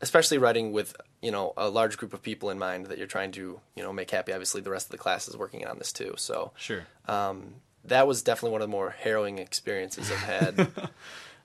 [0.00, 3.32] especially writing with you know a large group of people in mind that you're trying
[3.32, 4.32] to you know make happy.
[4.32, 6.84] Obviously, the rest of the class is working on this too, so Sure.
[7.08, 7.54] um,
[7.84, 10.68] that was definitely one of the more harrowing experiences I've had.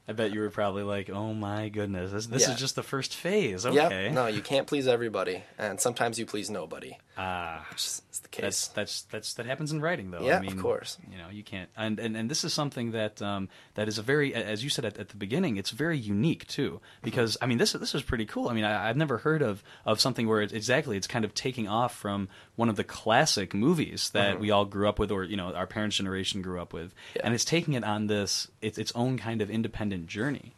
[0.09, 2.53] I bet you were probably like, "Oh my goodness, this, this Yeah.
[2.53, 4.05] is just the first phase." Okay.
[4.05, 4.13] Yep.
[4.13, 6.97] No, you can't please everybody, and sometimes you please nobody.
[7.17, 8.67] Ah, is the case.
[8.67, 10.21] that's that's that happens in writing, though.
[10.21, 10.97] Yeah, I of course.
[11.11, 14.01] You know, you can't, and and, and this is something that um, that is a
[14.01, 16.79] very, as you said at, at the beginning, it's very unique too.
[17.03, 18.47] Because I mean, this this is pretty cool.
[18.49, 21.33] I mean, I, I've never heard of of something where it's exactly it's kind of
[21.33, 25.23] taking off from one of the classic movies that we all grew up with, or
[25.23, 27.21] you know, our parents' generation grew up with, Yeah.
[27.23, 30.51] and it's taking it on this its its own kind of independent journey.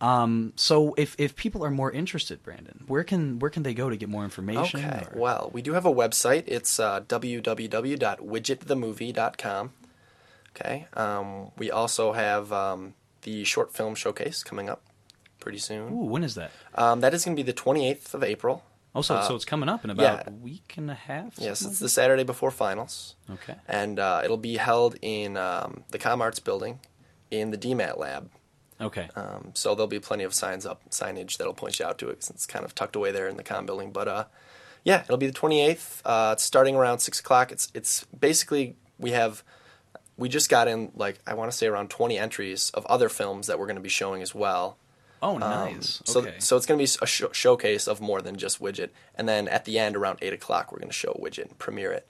[0.00, 3.90] Um, so if if people are more interested, Brandon, where can where can they go
[3.90, 4.80] to get more information?
[4.82, 5.04] Okay.
[5.12, 6.44] or- Well, we do have a website.
[6.46, 9.72] It's uh, www.widgetthemovie.com.
[10.56, 10.86] Okay.
[10.94, 14.82] Um, we also have um, the short film showcase coming up
[15.40, 15.92] pretty soon.
[15.92, 16.50] Ooh, when is that?
[16.74, 18.62] Um, that is going to be the 28th of April.
[18.94, 20.30] Oh, so, Uh, so it's coming up in about yeah.
[20.32, 21.34] a week and a half?
[21.38, 23.16] Yes, it's the Saturday before finals.
[23.30, 23.54] Okay.
[23.66, 26.80] And uh, it'll be held in um, the Com Arts building
[27.30, 28.30] in the DMAT lab.
[28.80, 29.08] Okay.
[29.16, 32.22] Um, so there'll be plenty of signs up, signage that'll point you out to it
[32.24, 33.92] since it's kind of tucked away there in the com building.
[33.92, 34.24] But uh,
[34.84, 36.02] yeah, it'll be the 28th.
[36.04, 37.52] Uh, it's starting around six o'clock.
[37.52, 39.44] It's it's basically we have
[40.16, 43.46] we just got in like I want to say around 20 entries of other films
[43.46, 44.76] that we're going to be showing as well.
[45.22, 46.02] Oh, Um, nice.
[46.04, 46.34] So okay.
[46.38, 49.48] so it's going to be a sh- showcase of more than just Widget, and then
[49.48, 52.06] at the end around eight o'clock we're going to show Widget and premiere it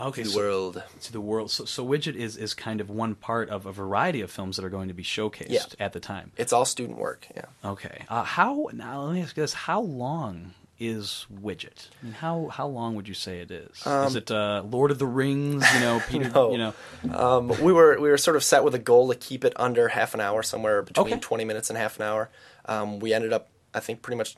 [0.00, 0.82] okay, to the so, world.
[1.02, 1.50] to the world.
[1.50, 4.64] So, so Widget is, is kind of one part of a variety of films that
[4.64, 5.62] are going to be showcased Yeah.
[5.78, 6.32] at the time.
[6.36, 7.28] It's all student work.
[7.36, 7.44] Yeah.
[7.64, 8.04] Okay.
[8.08, 9.02] Uh, how now?
[9.02, 11.88] Let me ask you this: How long is Widget?
[12.02, 13.86] I mean, how how long would you say it is?
[13.86, 15.64] is it uh, Lord of the Rings?
[15.74, 16.26] You know, Peter.
[16.26, 16.50] Um, No.
[16.50, 16.74] You know.
[17.16, 19.86] Um, we were we were sort of set with a goal to keep it under
[19.88, 21.20] half an hour, somewhere between Okay.
[21.20, 22.28] 20 minutes and half an hour.
[22.66, 24.36] Um, we ended up, I think, pretty much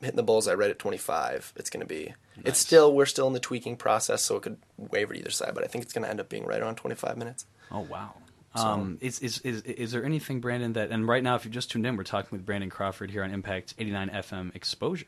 [0.00, 1.52] hitting the bullseye right at 25.
[1.56, 2.14] It's going to be.
[2.44, 5.64] It's still we're still in the tweaking process, so it could waver either side, but
[5.64, 7.46] I think it's going to end up being right around 25 minutes.
[7.70, 8.14] Oh wow.
[8.54, 10.74] Um, is, is is is there anything, Brandon?
[10.74, 13.24] That and right now, if you just tuned in, we're talking with Brandon Crawford here
[13.24, 15.06] on Impact 89 FM Exposure.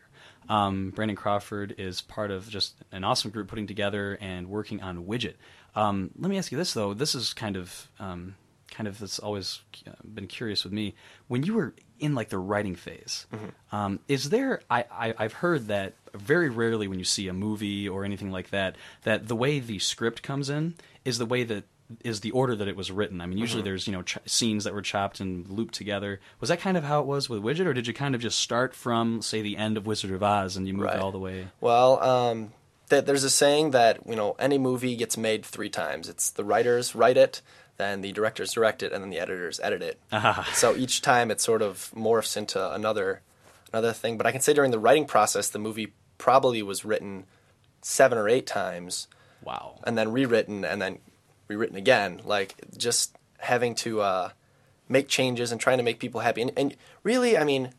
[0.49, 5.05] Um, Brandon Crawford is part of just an awesome group putting together and working on
[5.05, 5.35] Widget.
[5.75, 6.95] Um, let me ask you this though.
[6.95, 8.35] This is kind of um,
[8.71, 10.95] kind of that's always uh, been curious with me.
[11.29, 13.27] When you were in like the writing phase,
[13.73, 14.61] um, is there?
[14.71, 18.51] I, I I've heard that very rarely when you see a movie or anything like
[18.51, 21.65] that, that the way the script comes in is the way that
[22.03, 23.21] is the order that it was written.
[23.21, 26.21] I mean, usually there's you know ch- scenes that were chopped and looped together.
[26.41, 28.39] Was that kind of how it was with Widget, or did you kind of just
[28.39, 30.99] start from say the end of Wizard of Oz and you moved Right.
[30.99, 31.49] all the way?
[31.61, 32.53] Well, um,
[32.91, 36.09] th- there's a saying that you know any movie gets made three times.
[36.09, 37.43] It's the writers write it,
[37.77, 39.99] then the directors direct it, and then the editors edit it.
[40.13, 40.49] Ah.
[40.55, 43.21] So each time it sort of morphs into another
[43.73, 44.17] another thing.
[44.17, 47.25] But I can say during the writing process, the movie probably was written
[47.83, 49.09] seven or eight times,
[49.43, 49.81] Wow.
[49.85, 50.99] and then rewritten, and then
[51.49, 52.21] rewritten again.
[52.25, 54.31] Like just having to uh,
[54.89, 56.43] make changes and trying to make people happy.
[56.43, 57.73] And, and really, I mean,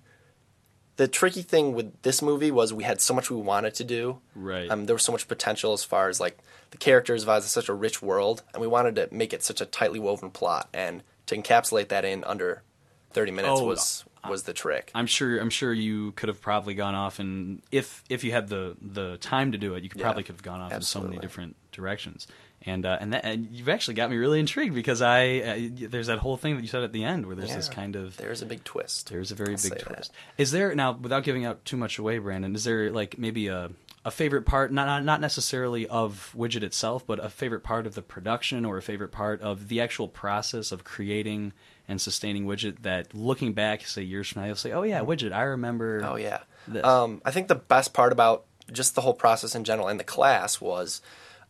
[0.98, 4.20] the tricky thing with this movie was we had so much we wanted to do.
[4.34, 4.70] Right.
[4.70, 6.38] Um, there was so much potential as far as like
[6.72, 9.66] the characters is such a rich world, and we wanted to make it such a
[9.66, 12.64] tightly woven plot, and to encapsulate that in under
[13.12, 14.92] thirty minutes Oh, was was the trick.
[14.96, 15.40] I'm sure.
[15.40, 19.18] I'm sure you could have probably gone off, and if if you had the the
[19.18, 21.18] time to do it, you could Yeah, probably could have gone off in so many
[21.18, 22.28] different directions.
[22.68, 26.08] And uh, and that and you've actually got me really intrigued because I uh, there's
[26.08, 28.42] that whole thing that you said at the end where there's this kind of There's
[28.42, 29.10] a big twist.
[29.10, 30.12] There's a very I'll big twist.
[30.38, 32.56] Is there now, without giving out too much away, Brandon?
[32.56, 33.70] Is there like maybe a
[34.04, 37.94] a favorite part, not not- not necessarily of Widget itself, but a favorite part of
[37.96, 41.54] the production or a favorite part of the actual process of creating
[41.88, 45.32] and sustaining Widget that, looking back, say years from now, you'll say, "Oh yeah, Widget,
[45.32, 46.40] I remember." Oh yeah.
[46.68, 46.84] This.
[46.84, 50.04] Um, I think the best part about just the whole process in general and the
[50.04, 51.02] class was,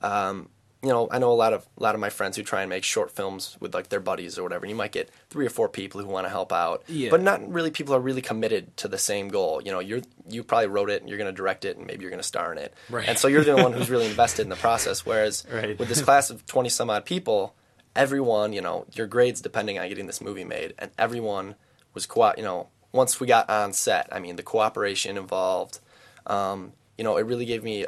[0.01, 0.49] um,
[0.85, 2.69] you know, I know a lot of a lot of my friends who try and
[2.69, 4.65] make short films with like their buddies or whatever.
[4.65, 7.09] And you might get three or four people who want to help out, Yeah.
[7.09, 9.61] but not really people are really committed to the same goal.
[9.63, 12.01] You know, you're you probably wrote it and you're going to direct it and maybe
[12.01, 13.07] you're going to star in it, Right.
[13.07, 15.05] and so you're the one who's really invested in the process.
[15.05, 15.77] Whereas Right.
[15.79, 17.55] with this class of twenty some odd people,
[17.95, 21.55] everyone, you know, your grades depending on getting this movie made, and everyone
[21.93, 25.79] was co you know, once we got on set, I mean, the cooperation involved,
[26.27, 27.85] um, you know, it really gave me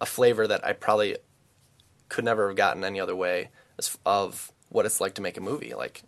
[0.00, 1.16] a flavor that I probably
[2.10, 5.40] could never have gotten any other way as, of what it's like to make a
[5.40, 6.02] movie, like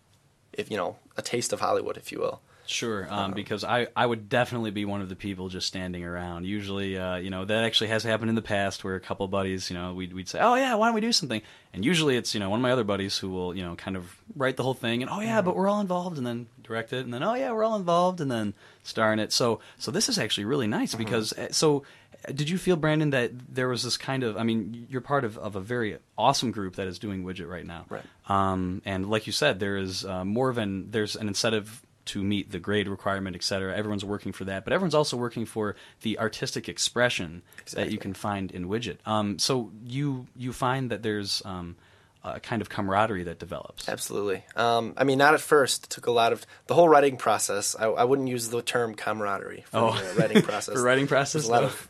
[0.52, 2.42] if you know, a taste of Hollywood, if you will.
[2.64, 3.22] Sure, Uh-huh.
[3.22, 6.44] um, because I, I would definitely be one of the people just standing around.
[6.46, 9.68] Usually, uh, you know, that actually has happened in the past where a couple buddies,
[9.68, 11.42] you know, we'd, we'd say, oh, yeah, why don't we do something?
[11.74, 13.96] And usually it's, you know, one of my other buddies who will, you know, kind
[13.96, 16.92] of write the whole thing and, oh, yeah, but we're all involved, and then direct
[16.92, 19.32] it, and then, oh, yeah, we're all involved, and then star in it.
[19.32, 21.82] So, so this is actually really nice because, uh, so
[22.26, 25.38] did you feel, Brandon, that there was this kind of, I mean, you're part of,
[25.38, 27.86] of a very awesome group that is doing Widget right now.
[27.88, 28.04] Right.
[28.28, 32.22] Um, and like you said, there is uh, more of an there's an incentive to
[32.22, 33.76] meet the grade requirement, et cetera.
[33.76, 37.42] Everyone's working for that, but everyone's also working for the artistic expression
[37.74, 38.98] that you can find in Widget.
[39.06, 41.76] Um, so you you find that there's um,
[42.24, 43.88] a kind of camaraderie that develops.
[43.88, 44.44] Absolutely.
[44.56, 45.84] Um, I mean, not at first.
[45.84, 47.74] It took a lot of the whole writing process.
[47.78, 49.92] I, I wouldn't use the term camaraderie for Oh.
[50.14, 50.74] the writing process.
[50.74, 51.88] For writing process, There's a lot of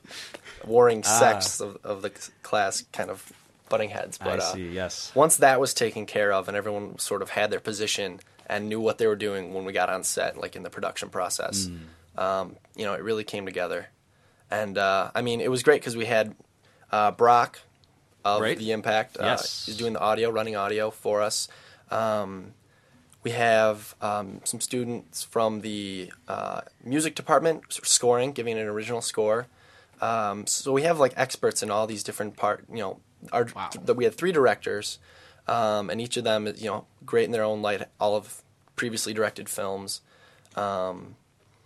[0.65, 1.19] warring Ah.
[1.19, 2.11] sects of, of the
[2.43, 3.31] class kind of
[3.69, 4.19] butting heads.
[4.21, 4.69] I But uh, see.
[4.69, 5.13] Yes.
[5.15, 8.81] once that was taken care of and everyone sort of had their position and knew
[8.81, 12.21] what they were doing when we got on set, like in the production process, Hmm.
[12.21, 13.89] um, you know, it really came together.
[14.51, 16.35] And uh, I mean, it was great because we had
[16.91, 17.59] uh, Brock
[18.25, 19.17] of the Impact.
[19.19, 19.67] Uh, Yes.
[19.67, 21.49] he's doing the audio, running audio for us.
[21.91, 22.55] Um,
[23.23, 29.47] we have um, some students from the uh, music department scoring, giving an original score.
[30.01, 32.65] Um, so we have like experts in all these different part.
[32.69, 33.01] You know,
[33.33, 33.69] our Wow.
[33.69, 34.99] th- we had three directors,
[35.47, 37.83] um, and each of them is you know great in their own light.
[38.01, 38.43] All of
[38.75, 40.01] previously directed films.
[40.57, 41.15] Um,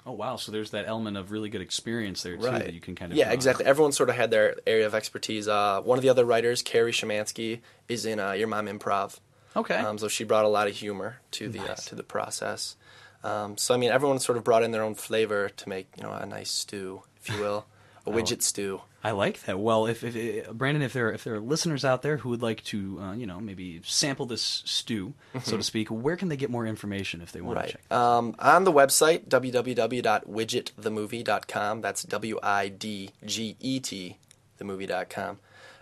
[0.07, 0.37] Oh wow!
[0.37, 3.19] So there's that element of really good experience there too that you can kind of
[3.19, 3.67] yeah, exactly.
[3.67, 5.49] Everyone sort of had their area of expertise.
[5.49, 9.19] Uh, one of the other writers, Carrie Shemansky, is in uh, Your Mom Improv.
[9.57, 9.75] Okay.
[9.75, 12.77] Um, so she brought a lot of humor to the uh, to the process.
[13.25, 16.05] Um, so I mean, everyone sort of brought in their own flavor to make you
[16.05, 17.67] know a nice stew, if you will,
[18.07, 18.83] a widget stew.
[19.07, 19.59] I like that.
[19.59, 22.65] Well, if, if, Brandon, if there if there are listeners out there who would like
[22.65, 25.15] to, uh, you know, maybe sample this stew,
[25.45, 27.71] so to speak, where can they get more information if they want to Right.
[27.73, 27.93] check?
[27.93, 31.81] Um, on the website, www.widgetthemovie.com.
[31.81, 34.17] That's W I D G E T,
[34.61, 35.39] themovie.com.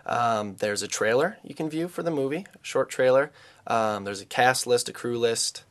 [0.07, 3.31] Um, there's a trailer you can view for the movie, a short trailer.
[3.67, 5.63] Um, there's a cast list, a crew list.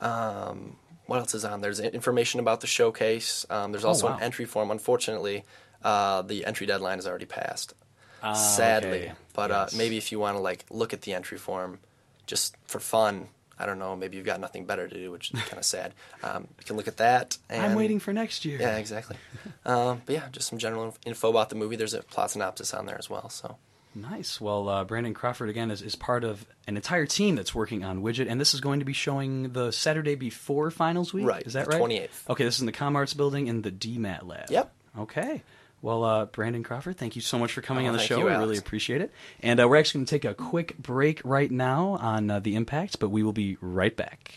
[0.00, 1.60] Um, what else is on?
[1.60, 3.46] There's information about the showcase.
[3.48, 4.16] Um, there's also Oh, wow.
[4.16, 4.72] an entry form.
[4.72, 5.44] Unfortunately,
[5.86, 7.74] uh, the entry deadline has already passed.
[8.22, 8.98] Ah, sadly.
[9.04, 9.12] okay.
[9.34, 9.74] But Yes.
[9.74, 11.78] uh, maybe if you want to like look at the entry form,
[12.26, 13.94] just for fun, I don't know.
[13.94, 15.94] Maybe you've got nothing better to do, which is kind of sad.
[16.22, 17.38] Um, you can look at that.
[17.48, 18.58] And, I'm waiting for next year.
[18.60, 19.16] Yeah, exactly.
[19.64, 21.76] um, but yeah, just some general info about the movie.
[21.76, 23.28] There's a plot synopsis on there as well.
[23.30, 23.56] So
[23.94, 24.40] Nice.
[24.42, 28.02] Well, uh, Brandon Crawford again is, is part of an entire team that's working on
[28.02, 31.24] Widget, and this is going to be showing the Saturday before finals week.
[31.26, 31.82] Right, Is that the right?
[31.82, 32.28] 28th.
[32.30, 34.50] Okay, this is in the ComArts building in the DMAT lab.
[34.50, 34.72] Yep.
[34.98, 35.42] Okay.
[35.82, 38.18] Well, uh, Brandon Crawford, thank you so much for coming Oh, on the show.
[38.18, 39.12] you, I really appreciate it.
[39.40, 42.56] And uh, we're actually going to take a quick break right now on uh, the
[42.56, 44.34] Impact, but we will be right back.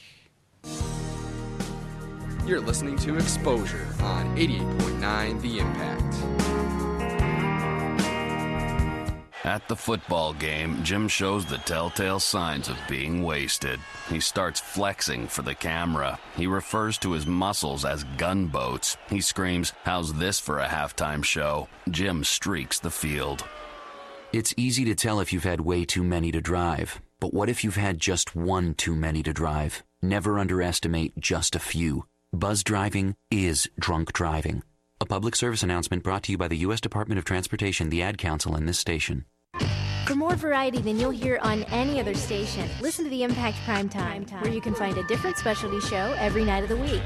[2.45, 6.68] You're listening to Exposure on 88.9 The Impact.
[9.45, 13.79] At the football game, Jim shows the telltale signs of being wasted.
[14.09, 16.19] He starts flexing for the camera.
[16.35, 18.97] He refers to his muscles as gunboats.
[19.09, 21.69] He screams, How's this for a halftime show?
[21.89, 23.45] Jim streaks the field.
[24.33, 26.99] It's easy to tell if you've had way too many to drive.
[27.21, 29.83] But what if you've had just one too many to drive?
[30.01, 32.05] Never underestimate just a few.
[32.33, 34.63] Buzz driving is drunk driving.
[35.01, 36.81] A public service announcement brought to you by the U.S.
[36.81, 39.23] Department of Transportation, the Ad Council, and this station.
[40.05, 43.87] For more variety than you'll hear on any other station, listen to the Impact Prime
[43.87, 47.01] Time, where you can find a different specialty show every night of the week.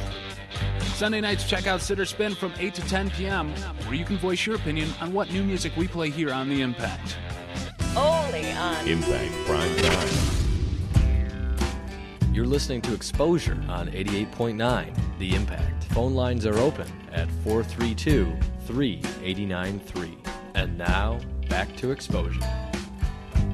[0.95, 3.51] Sunday nights, check out Sitter Spin from 8 to 10 p.m.,
[3.85, 6.61] where you can voice your opinion on what new music we play here on The
[6.61, 7.15] Impact.
[7.95, 10.09] Only on Impact Prime Time.
[12.33, 15.82] You're listening to Exposure on 88.9 The Impact.
[15.93, 20.17] Phone lines are open at 432 3893.
[20.55, 22.39] And now, back to Exposure.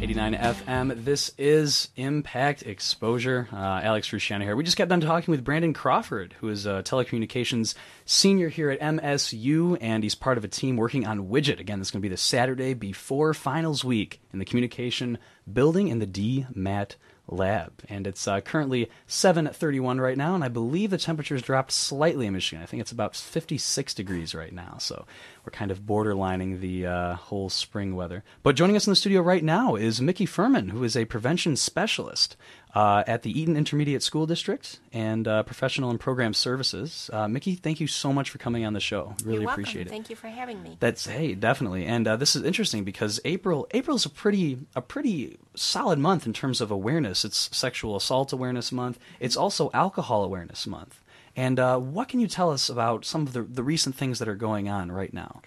[0.02, 1.04] 89 FM.
[1.04, 3.49] This is Impact Exposure.
[3.52, 4.56] Uh, Alex Rusciano here.
[4.56, 7.75] We just got done talking with Brandon Crawford, who is a telecommunications
[8.06, 11.60] senior here at MSU, and he's part of a team working on Widget.
[11.60, 15.17] Again, this is going to be the Saturday before finals week in the communication
[15.52, 16.95] building in the DMAT
[17.32, 17.74] lab.
[17.88, 22.34] And it's uh, currently 7.31 right now, and I believe the temperature's dropped slightly in
[22.34, 22.63] Michigan.
[22.63, 25.06] I think it's about 56 degrees right now, so
[25.46, 28.24] we're kind of borderlining the uh, whole spring weather.
[28.44, 31.56] But joining us in the studio right now is Mickey Furman, who is a prevention
[31.56, 32.36] specialist
[32.73, 37.10] uh, at the Eaton Intermediate School District and uh, Professional and Program Services.
[37.12, 39.15] Uh, Mickey, thank you so much for coming on the show.
[39.23, 39.89] Really appreciate it.
[39.89, 40.77] Thank you for having me.
[40.79, 45.38] That's hey, definitely, and uh, this is interesting because April April's a pretty a pretty
[45.55, 47.25] solid month in terms of awareness.
[47.25, 48.99] It's Sexual Assault Awareness Month.
[49.19, 50.99] It's also Alcohol Awareness Month.
[51.36, 54.27] And uh, what can you tell us about some of the the recent things that
[54.27, 55.41] are going on right now?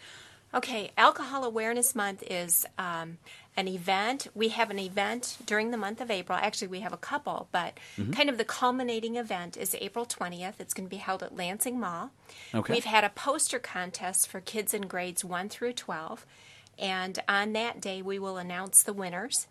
[0.54, 3.16] Okay, Alcohol Awareness Month is um,
[3.56, 4.26] an event.
[4.34, 6.38] We have an event during the month of April.
[6.40, 8.14] Actually, we have a couple, but Mhm.
[8.14, 10.58] kind of the culminating event is April 20th.
[10.58, 12.10] It's going to be held at Lansing Mall.
[12.54, 12.72] Okay.
[12.72, 16.24] We've had a poster contest for kids in grades 1 through 12,
[16.78, 19.46] and on that day, we will announce the winners.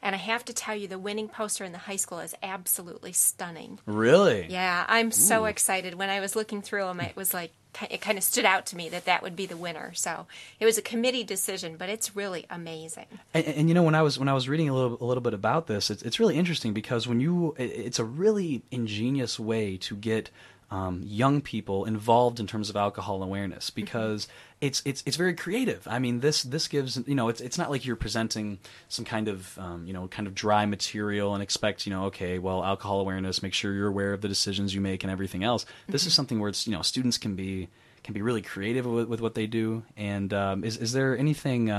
[0.00, 3.12] And I have to tell you, the winning poster in the high school is absolutely
[3.12, 3.80] stunning.
[3.84, 4.46] Really?
[4.48, 5.46] Yeah, I'm so Ooh.
[5.46, 5.94] excited.
[5.94, 7.50] When I was looking through them, it was like
[7.90, 9.92] it kind of stood out to me that that would be the winner.
[9.94, 10.26] So
[10.60, 13.06] it was a committee decision, but it's really amazing.
[13.34, 15.20] And, and you know, when I was when I was reading a little a little
[15.22, 19.38] bit about this, it's it's really interesting because when you, it- it's a really ingenious
[19.38, 20.30] way to get
[20.70, 24.28] um, young people involved in terms of alcohol awareness because
[24.60, 25.86] it's it's it's very creative.
[25.88, 29.28] I mean, this this gives you know, it's it's not like you're presenting some kind
[29.28, 33.00] of um, you know kind of dry material and expect you know, okay, well, alcohol
[33.00, 35.64] awareness, make sure you're aware of the decisions you make and everything else.
[35.88, 36.16] This is Mhm.
[36.16, 37.68] something where it's you know, students can be
[38.04, 39.84] can be really creative with, with what they do.
[39.96, 41.70] And um, is is there anything?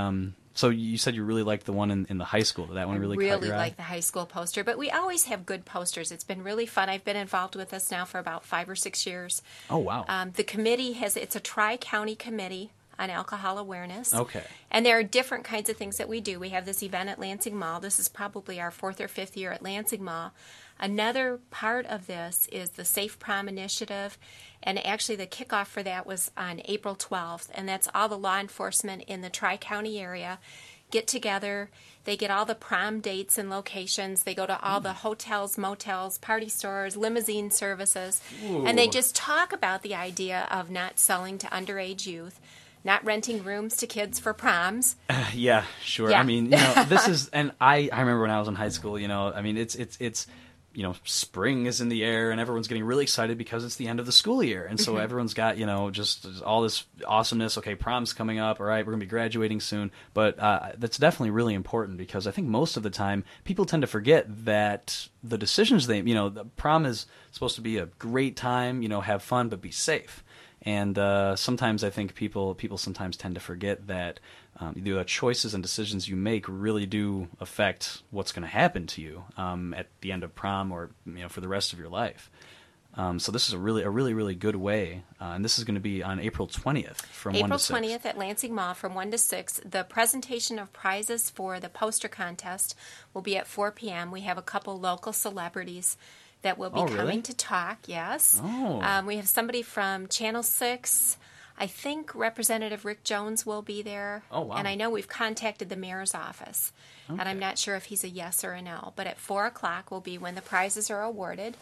[0.54, 2.66] So you said you really liked the one in, in the high school.
[2.66, 5.46] Did that one really, I really like the high school poster, but we always have
[5.46, 6.10] good posters.
[6.10, 6.88] It's been really fun.
[6.88, 9.42] I've been involved with this now for about five or six years.
[9.70, 10.04] Oh wow.
[10.08, 14.12] Um, the committee has it's a tri county committee on alcohol awareness.
[14.12, 14.42] Okay.
[14.70, 16.38] And there are different kinds of things that we do.
[16.38, 17.80] We have this event at Lansing Mall.
[17.80, 20.32] This is probably our fourth or fifth year at Lansing Mall.
[20.78, 24.18] Another part of this is the Safe Prom Initiative.
[24.62, 27.48] And actually, the kickoff for that was on April 12th.
[27.54, 30.38] And that's all the law enforcement in the Tri County area
[30.90, 31.70] get together.
[32.04, 34.24] They get all the prom dates and locations.
[34.24, 38.20] They go to all the hotels, motels, party stores, limousine services.
[38.42, 42.40] And they just talk about the idea of not selling to underage youth,
[42.84, 44.96] not renting rooms to kids for proms.
[45.34, 46.10] yeah, sure.
[46.10, 46.20] Yeah.
[46.20, 48.70] I mean, you know, this is, and I, I remember when I was in high
[48.70, 48.98] school.
[48.98, 50.26] You know, I mean, it's it's it's,
[50.72, 53.88] you know, spring is in the air, and everyone's getting really excited because it's the
[53.88, 55.00] end of the school year, and so Mhm.
[55.02, 57.58] everyone's got you know just all this awesomeness.
[57.58, 58.60] Okay, prom's coming up.
[58.60, 62.30] All right, we're gonna be graduating soon, but uh, that's definitely really important because I
[62.30, 66.28] think most of the time people tend to forget that the decisions they, you know,
[66.28, 69.70] the prom is supposed to be a great time, you know, have fun, but be
[69.70, 70.22] safe
[70.62, 74.20] and uh, sometimes I think people people sometimes tend to forget that
[74.60, 79.00] um, the choices and decisions you make really do affect what's going to happen to
[79.02, 81.88] you um, at the end of prom or you know for the rest of your
[81.88, 82.30] life.
[82.94, 85.64] Um, so this is a really a really really good way, uh, and this is
[85.64, 87.78] going to be on April twentieth from one April six.
[87.78, 89.60] 20th at Lansing Mall from 1 to 6.
[89.64, 92.74] The presentation of prizes for the poster contest
[93.14, 94.10] will be at 4 p.m.
[94.10, 95.96] We have a couple local celebrities
[96.42, 96.96] that will be Oh, really?
[96.96, 98.40] coming to talk, yes.
[98.42, 98.80] Oh.
[98.82, 101.16] Um, we have somebody from Channel 6.
[101.60, 104.22] I think Representative Rick Jones will be there.
[104.32, 104.56] Oh, wow.
[104.56, 106.72] And I know we've contacted the mayor's office,
[107.08, 108.94] and I'm not sure if he's a yes or a no.
[108.96, 111.56] But at 4 o'clock will be when the prizes are awarded.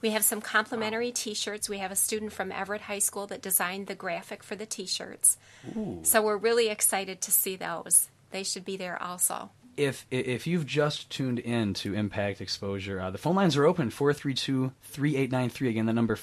[0.00, 1.68] We have some complimentary t shirts.
[1.68, 4.86] We have a student from Everett High School that designed the graphic for the t
[4.86, 5.36] shirts.
[5.76, 5.98] Ooh.
[6.04, 8.08] So we're really excited to see those.
[8.30, 9.50] They should be there also.
[9.76, 13.90] if if you've just tuned in to Impact Exposure, uh, the phone lines are open
[13.90, 16.16] 432-3893 again the number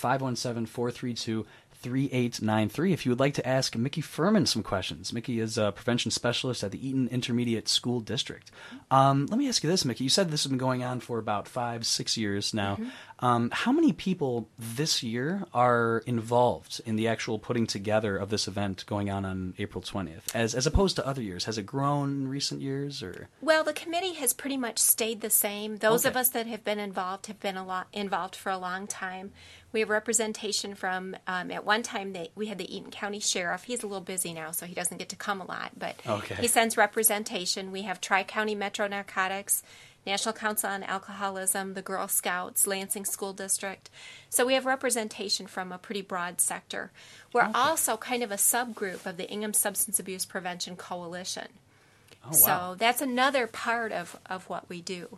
[1.83, 5.13] 517-432-3893 if you would like to ask Mickey Furman some questions.
[5.13, 8.51] Mickey is a prevention specialist at the Eaton Intermediate School District.
[8.91, 10.03] Um, let me ask you this, Mickey.
[10.03, 12.77] You said this has been going on for about five, six years now.
[13.19, 18.47] Um, how many people this year are involved in the actual putting together of this
[18.47, 21.45] event going on on April 20th, as as opposed to other years?
[21.45, 25.29] Has it grown in recent years, or Well, the committee has pretty much stayed the
[25.31, 25.77] same.
[25.77, 28.85] Those of us that have been involved have been a lot involved for a long
[28.85, 29.31] time.
[29.73, 33.63] We have representation from um, at one time they, we had the Eaton County Sheriff.
[33.63, 36.35] He's a little busy now, so he doesn't get to come a lot, but Okay.
[36.35, 37.71] he sends representation.
[37.71, 39.63] We have Tri County Metro Narcotics.
[40.05, 43.89] National Council on Alcoholism, the Girl Scouts, Lansing School District.
[44.29, 46.91] So we have representation from a pretty broad sector.
[47.33, 51.49] We're also kind of a subgroup of the Ingham Substance Abuse Prevention Coalition.
[52.23, 52.31] Oh, wow.
[52.71, 55.17] So that's another part of, of what we do.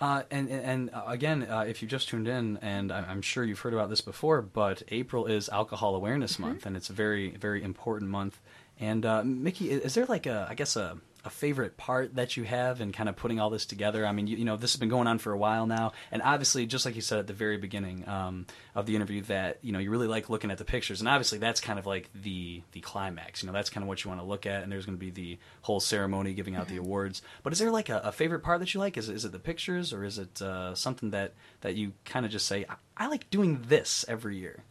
[0.00, 3.44] Uh, and and, uh, again, uh, if you just tuned in, and I- I'm sure
[3.44, 7.30] you've heard about this before, but April is Alcohol Awareness Month, and it's a very
[7.36, 8.38] very important month.
[8.78, 12.36] And uh, Mickey, i- is there like a I guess a, a favorite part that
[12.36, 14.06] you have in kind of putting all this together?
[14.06, 16.22] I mean, you, you know, this has been going on for a while now, and
[16.22, 19.72] obviously, just like you said at the very beginning um, of the interview, that you
[19.72, 22.62] know you really like looking at the pictures, and obviously that's kind of like the
[22.72, 23.42] the climax.
[23.42, 25.04] You know, that's kind of what you want to look at, and there's going to
[25.04, 27.22] be the whole ceremony giving out the awards.
[27.42, 28.96] But is there like a, a favorite part that you like?
[28.96, 32.24] Is it, is it the pictures, or is it uh, something that that you kind
[32.24, 34.62] of just say, I, I like doing this every year?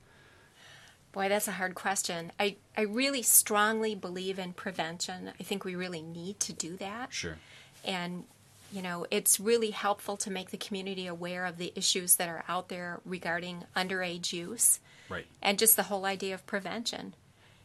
[1.16, 2.32] Boy, that's a hard question.
[2.40, 5.32] I, I really strongly believe in prevention.
[5.40, 7.12] I think we really need to do that.
[7.12, 7.38] Sure.
[7.84, 8.26] And,
[8.72, 12.44] you know, it's really helpful to make the community aware of the issues that are
[12.48, 15.26] out there regarding underage use Right.
[15.42, 17.14] and just the whole idea of prevention.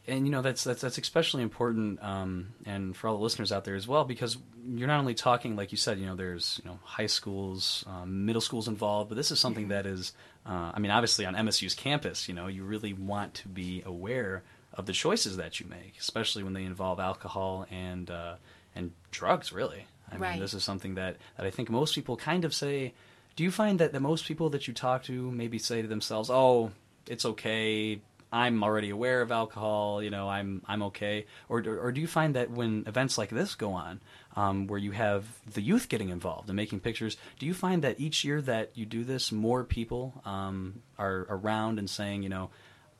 [0.07, 3.65] and you know that's that's that's especially important um, and for all the listeners out
[3.65, 4.37] there as well because
[4.75, 8.25] you're not only talking like you said you know there's you know high schools um,
[8.25, 10.13] middle schools involved but this is something that is
[10.45, 14.43] uh, I mean obviously on MSU's campus you know you really want to be aware
[14.73, 18.35] of the choices that you make especially when they involve alcohol and uh,
[18.75, 19.85] and drugs really.
[20.11, 22.93] I mean this is something that that I think most people kind of say.
[23.37, 26.29] Do you find that the most people that you talk to maybe say to themselves
[26.29, 26.71] oh
[27.07, 28.01] it's okay
[28.31, 30.01] I'm already aware of alcohol.
[30.01, 31.25] You know, I'm I'm okay.
[31.49, 34.01] Or or do you find that when events like this go on,
[34.35, 37.99] um, where you have the youth getting involved and making pictures, do you find that
[37.99, 42.49] each year that you do this, more people um, are around and saying, you know,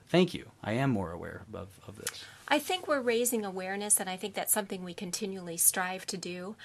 [0.09, 2.25] thank you, I am more aware of of this.
[2.47, 6.57] I think we're raising awareness, and I think that's something we continually strive to do.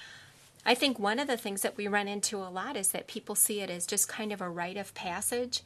[0.65, 3.35] I think one of the things that we run into a lot is that people
[3.35, 5.61] see it as just kind of a rite of passage.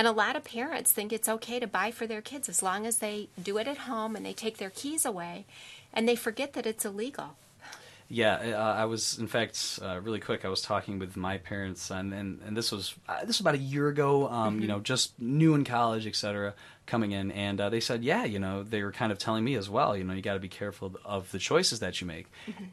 [0.00, 2.86] And a lot of parents think it's okay to buy for their kids as long
[2.86, 5.44] as they do it at home and they take their keys away
[5.92, 7.36] and they forget that it's illegal.
[8.08, 10.46] Yeah, uh, I was in fact uh, really quick.
[10.46, 13.56] I was talking with my parents, and and, and this was uh, this was about
[13.56, 14.26] a year ago.
[14.26, 16.54] Um, You know, just new in college, etc.
[16.86, 19.54] Coming in, and uh, they said, yeah, you know, they were kind of telling me
[19.54, 19.96] as well.
[19.96, 22.26] You know, you got to be careful of the choices that you make.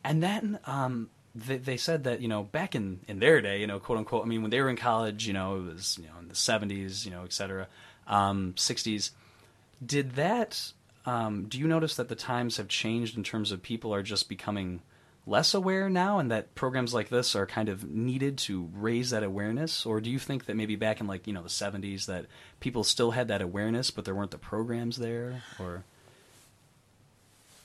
[0.03, 3.67] And then um, they, they said that you know back in in their day, you
[3.67, 4.23] know, quote unquote.
[4.23, 6.35] I mean, when they were in college, you know, it was you know in the
[6.35, 7.67] seventies, you know, etc.
[8.07, 9.11] Um, sixties.
[9.85, 10.71] Did that?
[11.05, 14.27] Um, do you notice that the times have changed in terms of people are just
[14.27, 14.81] becoming
[15.25, 19.23] less aware now, and that programs like this are kind of needed to raise that
[19.23, 19.85] awareness?
[19.85, 22.25] Or do you think that maybe back in like you know the '70s that
[22.59, 25.43] people still had that awareness, but there weren't the programs there?
[25.59, 25.85] Or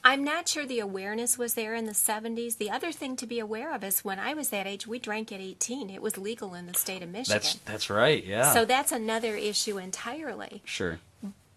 [0.05, 2.59] I'm not sure the awareness was there in the 70s.
[2.59, 5.31] The other thing to be aware of is when I was that age, we drank
[5.31, 5.91] at 18.
[5.91, 7.41] It was legal in the state of Michigan.
[7.41, 8.53] that's that's right, yeah.
[8.53, 10.63] So that's another issue entirely.
[10.65, 10.99] sure.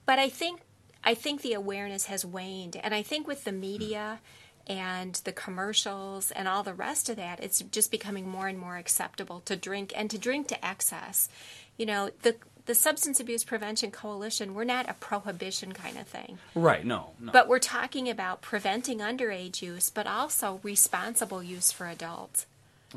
[0.05, 0.61] But I think
[1.03, 4.19] I think the awareness has waned, and I think with the media
[4.67, 8.77] and the commercials and all the rest of that, it's just becoming more and more
[8.77, 11.29] acceptable to drink and to drink to excess.
[11.77, 12.35] You know, the
[12.65, 16.39] the Substance Abuse Prevention Coalition, we're not a prohibition kind of thing.
[16.55, 16.85] Right.
[16.85, 17.11] No.
[17.19, 17.31] No.
[17.31, 22.45] But we're talking about preventing underage use, but also responsible use for adults.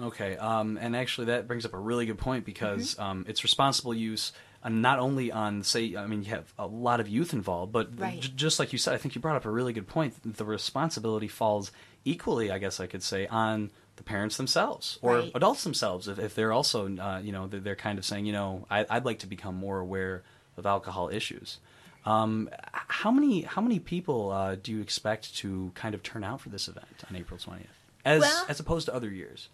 [0.00, 3.02] Okay, um, and actually that brings up a really good point because Mm-hmm.
[3.02, 7.00] um, it's responsible use uh, not only on say I mean you have a lot
[7.00, 8.20] of youth involved, but Right.
[8.20, 10.14] j- just like you said, I think you brought up a really good point.
[10.36, 11.72] The responsibility falls
[12.04, 15.32] equally, I guess I could say, on the parents themselves or Right.
[15.34, 18.32] adults themselves if, if they're also uh, you know they're, they're kind of saying you
[18.32, 20.22] know I, I'd like to become more aware
[20.56, 21.58] of alcohol issues.
[22.06, 26.40] Um, how many how many people uh, do you expect to kind of turn out
[26.40, 27.68] for this event on April twentieth,
[28.04, 29.48] as Well- as opposed to other years?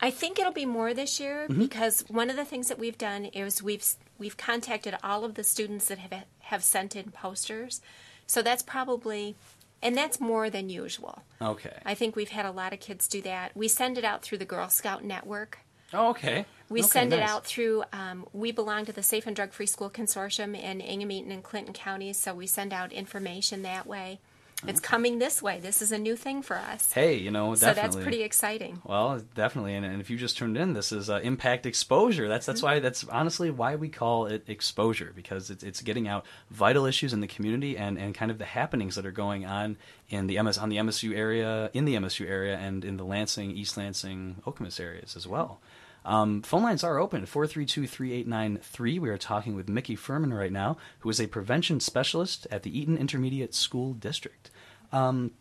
[0.00, 1.60] I think it'll be more this year Mm-hmm.
[1.62, 3.84] because one of the things that we've done is we've
[4.18, 7.80] we've contacted all of the students that have have sent in posters.
[8.26, 9.34] So that's probably
[9.82, 11.22] and that's more than usual.
[11.40, 11.76] Okay.
[11.84, 13.52] I think we've had a lot of kids do that.
[13.54, 15.58] We send it out through the Girl Scout network.
[15.94, 16.44] Oh, okay.
[16.68, 17.84] We Okay, send it out through.
[17.92, 21.42] Um, we belong to the Safe and Drug Free School Consortium in Ingham, Eaton, and
[21.42, 24.20] Clinton counties, so we send out information that way.
[24.66, 25.60] It's coming this way.
[25.60, 26.92] This is a new thing for us.
[26.92, 28.82] Hey, you know, so that's pretty exciting.
[28.84, 32.28] Well, definitely, and, and if you just tuned in, this is uh, impact exposure.
[32.28, 36.26] That's that's why that's honestly why we call it exposure because it's it's getting out
[36.50, 39.76] vital issues in the community and, and kind of the happenings that are going on
[40.10, 43.52] in the MS on the MSU area, in the MSU area, and in the Lansing,
[43.52, 45.60] East Lansing, Okemos areas as well.
[46.04, 48.98] Um, phone lines are open 432-3893.
[48.98, 52.78] We are talking with Mickey Furman right now, who is a prevention specialist at the
[52.78, 54.50] Eaton Intermediate School District.
[54.92, 55.32] Um,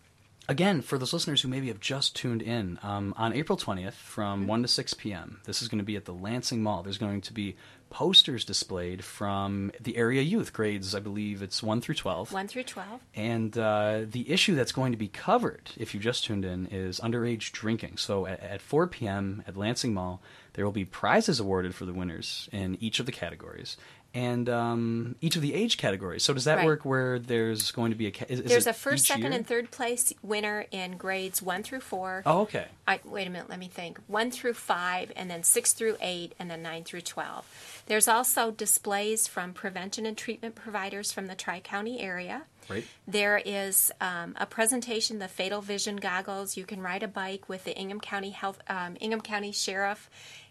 [0.50, 4.48] Again, for those listeners who maybe have just tuned in, um, on April 20th from
[4.48, 6.84] 1 to 6 p.m., this is going to be at the Lansing Mall.
[6.84, 7.58] There's going to be
[7.90, 12.32] posters displayed from the area youth, grades, I believe it's 1 through 12.
[12.34, 13.02] 1 through 12.
[13.16, 17.00] And uh, the issue that's going to be covered, if you just tuned in, is
[17.00, 17.98] underage drinking.
[17.98, 19.44] So at, at 4 p.m.
[19.48, 20.22] at Lansing Mall,
[20.54, 23.78] there will be prizes awarded for the winners in each of the categories.
[24.14, 26.24] and um, each of the age categories.
[26.24, 26.66] So does that Right.
[26.66, 28.12] work where there's going to be a?
[28.12, 29.32] ca- Is, There's a first, second, year?
[29.34, 32.24] and third place winner in grades one through four.
[32.26, 32.66] Oh, okay.
[32.88, 34.00] I, wait a minute, let me think.
[34.08, 37.77] One through five, and then six through eight, and then nine through 12.
[37.88, 42.44] There's also displays from prevention and treatment providers from the Tri County area.
[42.70, 42.86] Right.
[43.08, 46.58] There is um, a presentation, the Fatal Vision goggles.
[46.58, 50.10] You can ride a bike with the Ingham County Health, um, Ingham County Sheriff,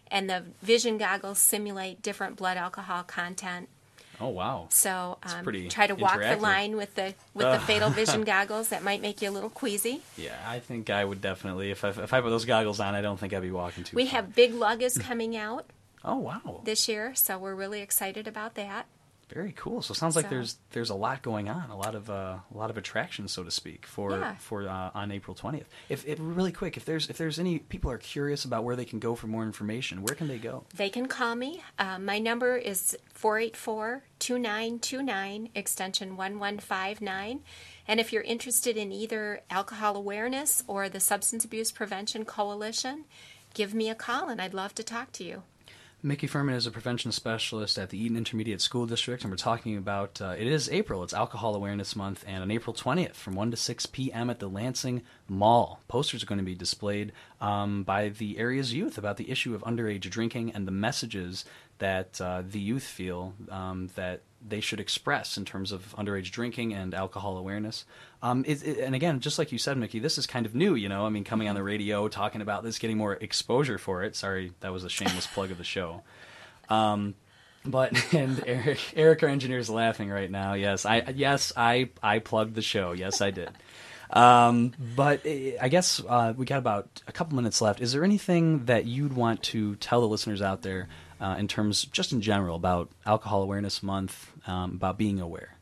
[0.09, 3.69] and the vision goggles simulate different blood alcohol content.
[4.19, 4.65] Oh wow.
[4.69, 7.51] So um, try to walk the line with the with Uh.
[7.53, 8.69] the Fatal Vision goggles.
[8.69, 10.01] That might make you a little queasy.
[10.17, 13.01] Yeah, I think I would definitely if I, if I put those goggles on, I
[13.01, 13.95] don't think I'd be walking too.
[13.95, 14.15] We far.
[14.23, 15.67] have Big Luggas coming out
[16.03, 16.61] Oh wow.
[16.63, 18.85] this year, so we're really excited about that.
[19.33, 19.81] Very cool.
[19.81, 22.37] So it sounds like So- there's there's a lot going on, a lot of uh,
[22.53, 24.35] a lot of attraction, so to speak, for Yeah.
[24.35, 25.67] for uh, on April twentieth.
[25.89, 28.85] If, if really quick, if there's if there's any people are curious about where they
[28.85, 30.63] can go for more information, where can they go?
[30.73, 31.61] They can call me.
[31.77, 37.41] Uh, my number is 484 2929, extension 1159.
[37.89, 43.03] And if you're interested in either alcohol awareness or the Substance Abuse Prevention Coalition,
[43.53, 45.43] give me a call and I'd love to talk to you.
[46.07, 49.75] Mickey Furman is a prevention specialist at the Eaton Intermediate School District, and we're talking
[49.75, 51.03] about uh, it is April.
[51.03, 54.29] It's Alcohol Awareness Month, and on April 20th, from 1 to 6 p.m.
[54.29, 58.97] at the Lansing Mall, posters are going to be displayed um, by the area's youth
[58.97, 61.43] about the issue of underage drinking and the messages
[61.79, 66.73] that uh, the youth feel um, that they should express in terms of underage drinking
[66.73, 67.85] and alcohol awareness.
[68.21, 70.75] Um, it, it- and again, just like you said, Mickey, this is kind of new.
[70.75, 74.03] You know, I mean, coming on the radio, talking about this, getting more exposure for
[74.03, 74.15] it.
[74.15, 76.03] Sorry, that was a shameless plug of the show.
[76.69, 77.15] Um,
[77.65, 80.53] but and Eric, Eric, our engineer, is laughing right now.
[80.53, 82.91] Yes, I yes I I plugged the show.
[82.93, 83.49] Yes, I did.
[84.09, 87.81] Um, but I guess uh, we got about a couple minutes left.
[87.81, 90.87] Is there anything that you'd want to tell the listeners out there
[91.19, 95.57] uh, in terms, just in general, about Alcohol Awareness Month, um, about being aware?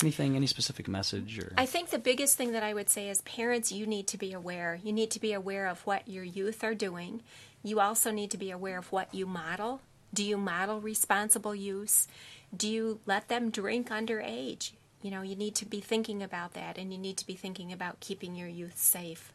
[0.00, 1.52] Anything, any specific message or?
[1.58, 4.32] I think the biggest thing that I would say is parents, you need to be
[4.32, 4.78] aware.
[4.82, 7.22] You need to be aware of what your youth are doing.
[7.64, 9.80] You also need to be aware of what you model.
[10.14, 12.06] Do you model responsible use?
[12.56, 14.70] Do you let them drink underage?
[15.02, 17.72] You know, you need to be thinking about that and you need to be thinking
[17.72, 19.32] about keeping your youth safe.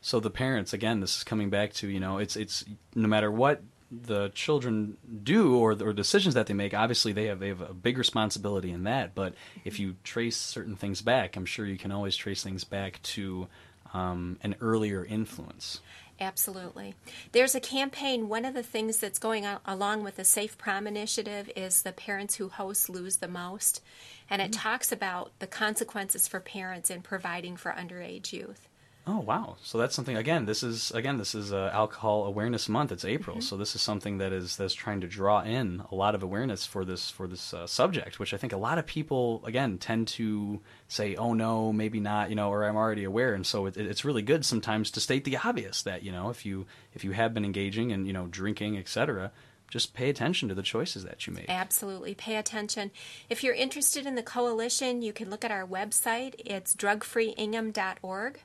[0.00, 2.64] So the parents, again, this is coming back to you know, it's it's
[2.94, 3.62] no matter what
[4.02, 6.74] the children do or or decisions that they make.
[6.74, 9.14] Obviously, they have they have a big responsibility in that.
[9.14, 9.34] But
[9.64, 13.48] if you trace certain things back, I'm sure you can always trace things back to
[13.92, 15.80] um, an earlier influence.
[16.20, 16.94] Absolutely.
[17.32, 18.28] There's a campaign.
[18.28, 21.92] One of the things that's going on along with the Safe Prom initiative is the
[21.92, 23.82] Parents Who Host Lose the Most.
[24.30, 28.68] And it talks about the consequences for parents in providing for underage youth.
[29.06, 29.56] Oh wow!
[29.62, 30.16] So that's something.
[30.16, 32.90] Again, this is again this is uh, Alcohol Awareness Month.
[32.90, 36.14] It's April, so this is something that is that's trying to draw in a lot
[36.14, 39.42] of awareness for this for this uh, subject, which I think a lot of people
[39.44, 43.46] again tend to say, "Oh no, maybe not," you know, or "I'm already aware." And
[43.46, 46.64] so it, it's really good sometimes to state the obvious that you know if you
[46.94, 49.32] if you have been engaging and you know drinking, etc.,
[49.68, 51.46] just pay attention to the choices that you make.
[51.50, 52.14] Absolutely.
[52.14, 52.90] Pay attention.
[53.28, 56.36] If you're interested in the coalition, you can look at our website.
[56.38, 58.40] It's drugfreeingham.org,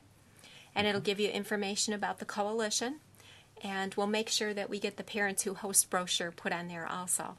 [0.74, 2.96] and it'll give you information about the coalition.
[3.62, 6.86] And we'll make sure that we get the Parents Who Host brochure put on there
[6.86, 7.36] also.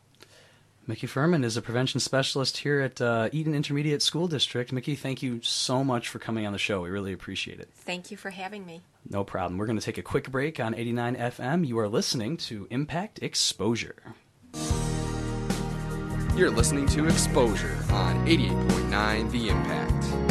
[0.87, 4.71] Mickey Furman is a prevention specialist here at uh, Eaton Intermediate School District.
[4.71, 6.81] Mickey, thank you so much for coming on the show.
[6.81, 7.69] We really appreciate it.
[7.73, 8.81] Thank you for having me.
[9.09, 9.57] No problem.
[9.57, 11.67] We're going to take a quick break on 89 FM.
[11.67, 14.15] You are listening to Impact Exposure.
[16.35, 20.30] You're listening to Exposure on 88.9 The Impact.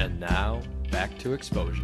[0.00, 1.82] And now, back to Exposure.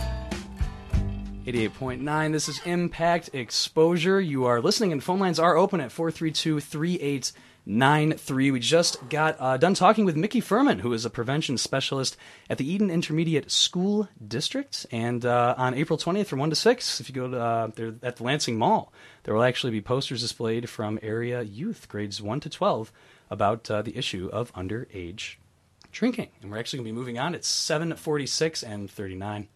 [1.45, 2.33] 88.9.
[2.33, 4.19] This is Impact Exposure.
[4.19, 8.51] You are listening, and phone lines are open at 432 3893.
[8.51, 12.17] We just got uh, done talking with Mickey Furman, who is a prevention specialist
[12.49, 14.87] at the Eaton Intermediate School District.
[14.91, 17.69] And uh, on April 20th from 1 to 6, if you go to, uh,
[18.03, 18.95] at the Lansing Mall,
[19.25, 22.91] there will actually be posters displayed from area youth, grades 1 to 12,
[23.29, 25.37] about uh, the issue of underage
[25.97, 26.29] drinking.
[26.43, 27.35] And we're actually going to be moving on.
[27.35, 29.49] It's 746 and 39,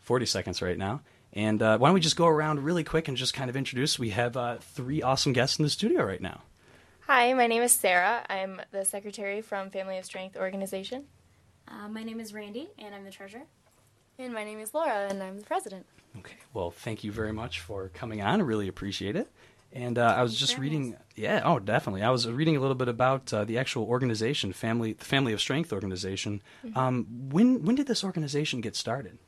[0.00, 1.00] 40 seconds right now.
[1.32, 3.98] And uh, why don't we just go around really quick and just kind of introduce?
[3.98, 6.42] We have uh, three awesome guests in the studio right now.
[7.06, 8.24] Hi, my name is Sarah.
[8.28, 11.04] I'm the secretary from Family of Strength organization.
[11.68, 13.42] Uh, my name is Randy, and I'm the treasurer.
[14.18, 15.86] And my name is Laura, and I'm the president.
[16.18, 18.40] Okay, well, thank you very much for coming on.
[18.40, 19.30] I really appreciate it.
[19.72, 22.02] And uh, I was just reading, yeah, oh, definitely.
[22.02, 25.40] I was reading a little bit about uh, the actual organization, family, the Family of
[25.40, 26.42] Strength organization.
[26.64, 26.78] Mm-hmm.
[26.78, 29.18] Um, when when did this organization get started?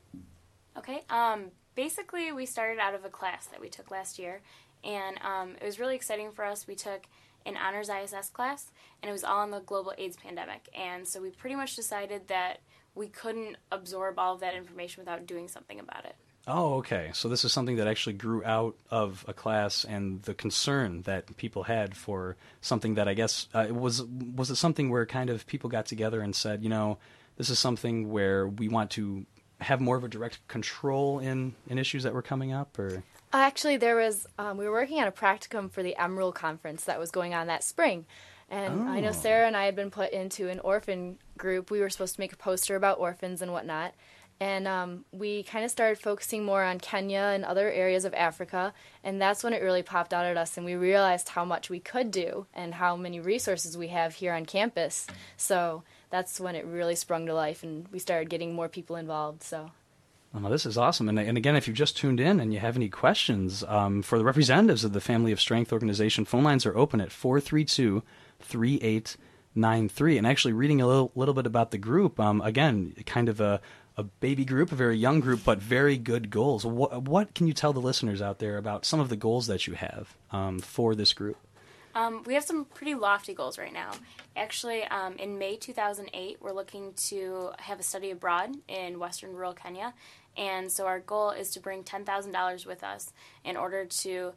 [0.76, 1.03] Okay.
[1.11, 4.41] Um, basically, we started out of a class that we took last year,
[4.84, 6.66] and um, it was really exciting for us.
[6.66, 7.07] We took
[7.45, 8.70] an honors ISS class,
[9.03, 10.68] and it was all on the global AIDS pandemic.
[10.76, 12.61] And so we pretty much decided that
[12.95, 16.16] we couldn't absorb all of that information without doing something about it.
[16.51, 17.11] Oh, okay.
[17.12, 21.36] So this is something that actually grew out of a class and the concern that
[21.36, 25.46] people had for something that I guess uh, was was it something where kind of
[25.46, 26.96] people got together and said, you know,
[27.36, 29.26] this is something where we want to
[29.61, 33.36] have more of a direct control in in issues that were coming up, or Uh,
[33.36, 36.99] Actually, there was um, we were working on a practicum for the Emerald Conference that
[36.99, 38.07] was going on that spring,
[38.49, 39.12] and I know Oh.
[39.12, 41.70] Sarah and I had been put into an orphan group.
[41.70, 43.92] We were supposed to make a poster about orphans and whatnot,
[44.41, 48.72] and um, we kind of started focusing more on Kenya and other areas of Africa,
[49.03, 51.80] and that's when it really popped out at us, and we realized how much we
[51.80, 55.07] could do and how many resources we have here on campus.
[55.36, 59.43] So that's when it really sprung to life, and we started getting more people involved.
[59.43, 59.72] So.
[60.51, 61.09] This is awesome.
[61.09, 64.18] And, and again, if you've just tuned in and you have any questions um, for
[64.18, 68.03] the representatives of the Family of Strength organization, phone lines are open at 432
[68.41, 70.18] 3893.
[70.18, 73.61] And actually, reading a little, little bit about the group, um, again, kind of a,
[73.99, 76.64] a baby group, a very young group, but very good goals.
[76.64, 79.66] What, what can you tell the listeners out there about some of the goals that
[79.66, 81.36] you have um, for this group?
[81.96, 83.90] Um, we have some pretty lofty goals right now.
[84.36, 89.53] Actually, um, in May 2008, we're looking to have a study abroad in western rural
[89.53, 89.92] Kenya.
[90.36, 93.12] And so our goal is to bring $10,000 with us
[93.44, 94.32] in order to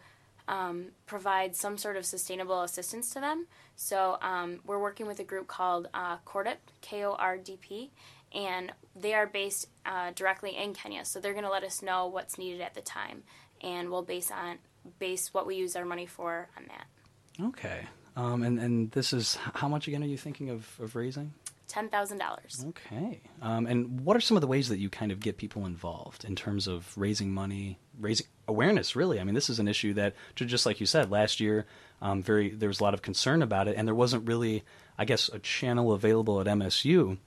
[0.48, 3.46] um, provide some sort of sustainable assistance to them.
[3.76, 7.92] So um, we're working with a group called uh, Cordip, K O R D P,
[8.34, 11.06] and they are based uh, directly in Kenya.
[11.06, 13.24] So they're going to let us know what's needed at the time,
[13.62, 14.58] and we'll base on
[15.00, 17.46] base what we use our money for on that.
[17.48, 17.82] Okay.
[18.16, 21.34] Um, and, and this is how much again are you thinking of, of raising?
[21.68, 22.66] Ten thousand dollars.
[22.70, 23.22] Okay.
[23.42, 26.26] Um, and what are some of the ways that you kind of get people involved
[26.26, 28.94] in terms of raising money, raising awareness?
[28.94, 31.66] Really, I mean, this is an issue that, just like you said, last year,
[32.02, 34.66] um, very there was a lot of concern about it, and there wasn't really,
[34.98, 37.18] I guess, a channel available at MSU.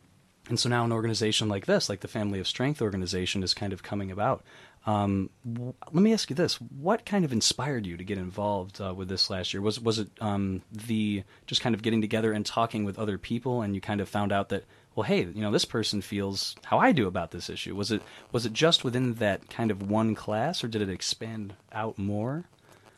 [0.49, 3.73] And so now an organization like this, like the Family of Strength organization, is kind
[3.73, 4.45] of coming about.
[4.87, 8.81] Um, w- let me ask you this: What kind of inspired you to get involved
[8.81, 9.63] uh, with this last year?
[9.63, 13.63] Was was it um, the just kind of getting together and talking with other people,
[13.63, 14.65] and you kind of found out that
[14.95, 17.75] well, hey, you know, this person feels how I do about this issue.
[17.75, 21.55] Was it was it just within that kind of one class, or did it expand
[21.73, 22.45] out more?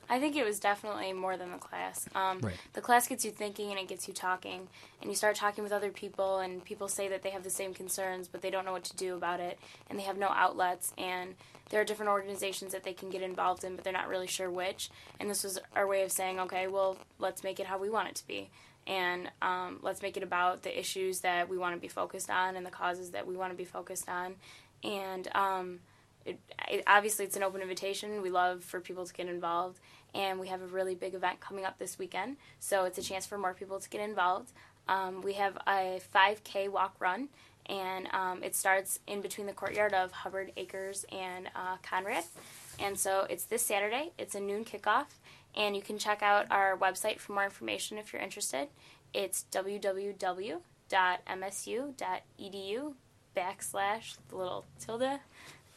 [0.08, 2.08] I think it was definitely more than the class.
[2.14, 2.54] Um, Right.
[2.74, 4.68] The class gets you thinking and it gets you talking,
[5.00, 7.74] and you start talking with other people, and people say that they have the same
[7.74, 10.92] concerns, but they don't know what to do about it, and they have no outlets,
[10.96, 11.34] and
[11.70, 14.50] there are different organizations that they can get involved in, but they're not really sure
[14.50, 14.90] which.
[15.18, 18.08] And this was our way of saying, okay, well, let's make it how we want
[18.08, 18.50] it to be.
[18.86, 22.54] And um, let's make it about the issues that we want to be focused on
[22.54, 24.36] and the causes that we want to be focused on.
[24.84, 25.80] And um,
[26.24, 26.38] it,
[26.68, 28.22] it, obviously it's an open invitation.
[28.22, 29.80] We love for people to get involved,
[30.14, 33.26] and we have a really big event coming up this weekend, so it's a chance
[33.26, 34.52] for more people to get involved.
[34.88, 37.28] Um, we have a 5K walk run,
[37.66, 42.24] and um, it starts in between the courtyard of Hubbard Akers and uh, Conrad,
[42.78, 44.12] and so it's this Saturday.
[44.18, 45.06] It's a noon kickoff,
[45.54, 48.68] and you can check out our website for more information if you're interested.
[49.12, 50.54] It's www.msu.edu
[53.36, 55.20] backslash little tilde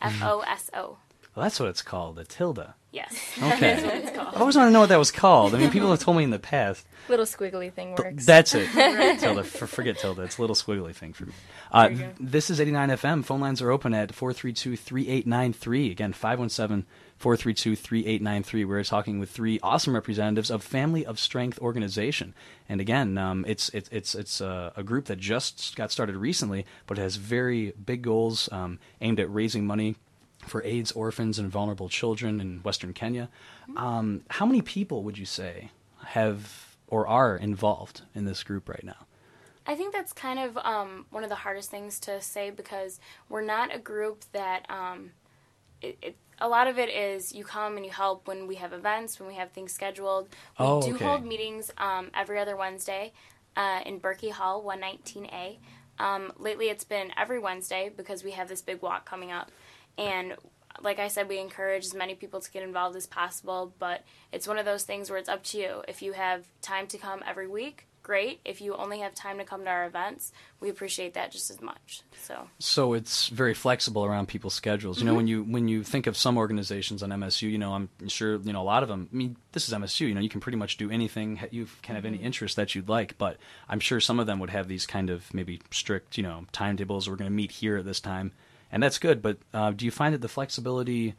[0.01, 0.97] F O S O.
[1.39, 2.67] Well, that's what it's called, a tilde.
[2.91, 3.13] Yes.
[3.37, 3.59] Okay.
[3.61, 4.35] That's what it's called.
[4.35, 5.55] I always want to know what that was called.
[5.55, 6.85] I mean, people have told me in the past.
[7.07, 8.25] Little squiggly thing works.
[8.25, 8.69] That's it.
[9.21, 9.45] tilde.
[9.45, 10.19] For, forget tilde.
[10.19, 11.33] It's a little squiggly thing for me.
[11.71, 13.23] Uh, this is 89 FM.
[13.23, 15.91] Phone lines are open at 432-3893.
[15.91, 18.67] Again, 517-432-3893.
[18.67, 22.35] We're talking with three awesome representatives of Family of Strength organization.
[22.67, 26.65] And again, um, it's it's it's it's a, a group that just got started recently,
[26.85, 29.95] but has very big goals um, aimed at raising money
[30.47, 33.29] for AIDS orphans and vulnerable children in Western Kenya.
[33.75, 35.71] Um, how many people would you say
[36.07, 39.05] have or are involved in this group right now?
[39.67, 43.41] I think that's kind of um, one of the hardest things to say because we're
[43.45, 44.65] not a group that.
[44.69, 45.11] Um,
[45.81, 48.71] it, it, a lot of it is you come and you help when we have
[48.73, 50.25] events, when we have things scheduled.
[50.57, 51.05] We Oh, do okay.
[51.05, 53.11] hold meetings um, every other Wednesday
[53.57, 55.57] uh, in Berkey Hall, 119A.
[55.99, 59.51] Um, lately, it's been every Wednesday because we have this big walk coming up.
[59.97, 60.35] And
[60.81, 64.47] like I said, we encourage as many people to get involved as possible, but it's
[64.47, 65.83] one of those things where it's up to you.
[65.87, 68.39] If you have time to come every week, great.
[68.45, 70.31] If you only have time to come to our events,
[70.61, 72.01] we appreciate that just as much.
[72.21, 74.99] So, So it's very flexible around people's schedules.
[74.99, 75.17] You know, Mhm.
[75.17, 78.53] when you when you think of some organizations on MSU, you know, I'm sure you
[78.53, 79.09] know a lot of them.
[79.11, 80.07] I mean, this is MSU.
[80.07, 82.23] You know, you can pretty much do anything you can have any Mhm.
[82.23, 83.17] interest that you'd like.
[83.17, 83.37] But
[83.67, 87.09] I'm sure some of them would have these kind of maybe strict, you know, timetables.
[87.09, 88.31] We're going to meet here at this time,
[88.71, 89.21] and that's good.
[89.21, 91.15] But uh, do you find that the flexibility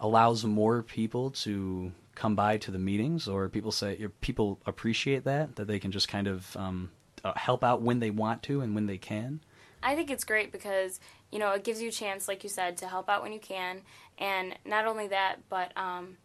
[0.00, 5.56] allows more people to come by to the meetings, or people say people appreciate that
[5.56, 6.90] that they can just kind of um,
[7.24, 9.40] uh, help out when they want to and when they can?
[9.82, 11.00] I think it's great because
[11.30, 13.40] you know it gives you a chance, like you said, to help out when you
[13.40, 13.82] can,
[14.18, 16.16] and not only that, but um,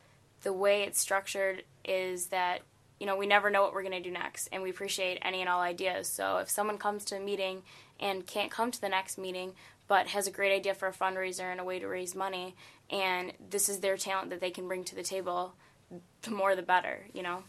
[0.43, 2.61] the way it's structured is that
[2.99, 5.41] you know we never know what we're going to do next, and we appreciate any
[5.41, 6.07] and all ideas.
[6.07, 7.63] So if someone comes to a meeting
[7.99, 9.53] and can't come to the next meeting,
[9.89, 12.55] but has a great idea for a fundraiser and a way to raise money,
[12.89, 15.55] and this is their talent that they can bring to the table,
[16.21, 17.43] the more the better, you know.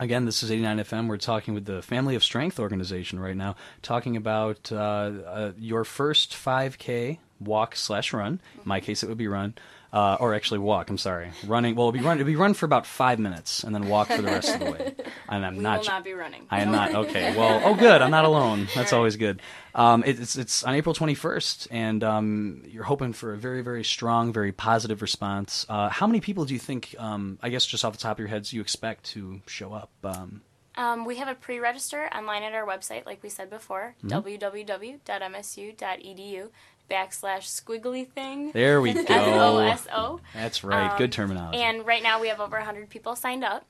[0.00, 1.08] Again, this is 89 FM.
[1.08, 5.84] We're talking with the Family of Strength organization right now, talking about uh, uh, your
[5.84, 8.40] first 5K walk slash run.
[8.56, 9.54] In my case, it would be run,
[9.92, 10.90] uh, or actually walk.
[10.90, 11.74] I'm sorry, running.
[11.74, 12.16] Well, it'll be run.
[12.18, 14.70] It'd be run for about five minutes, and then walk for the rest of the
[14.70, 14.94] way.
[15.28, 15.80] And I'm We not.
[15.80, 16.46] will not be running.
[16.50, 17.34] I am Don't Okay.
[17.36, 18.00] Well, oh, good.
[18.00, 18.68] I'm not alone.
[18.76, 19.42] That's always good.
[19.74, 23.82] Um, it, it's it's on April 21st, and um, you're hoping for a very very
[23.84, 25.66] strong, very positive response.
[25.68, 26.94] Uh, how many people do you think?
[26.98, 29.90] Um, I guess just off the top of your heads, you expect to show up?
[30.04, 30.42] Um,
[30.78, 34.10] Um, we have a pre-register online at our website, like we said before, Mhm.
[35.26, 36.50] www.msu.edu
[36.90, 38.52] backslash squiggly thing.
[38.52, 39.02] There we go.
[39.02, 40.20] S-O-S-O.
[40.34, 40.90] That's right.
[40.90, 41.58] Um, Good terminology.
[41.58, 43.66] And right now we have over 100 people signed up.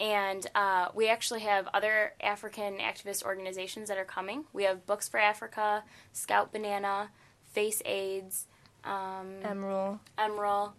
[0.00, 4.44] And uh, we actually have other African activist organizations that are coming.
[4.52, 7.10] We have Books for Africa, Scout Banana,
[7.52, 8.46] Face AIDS,
[8.84, 9.98] um, Emerald.
[10.16, 10.70] Emerald,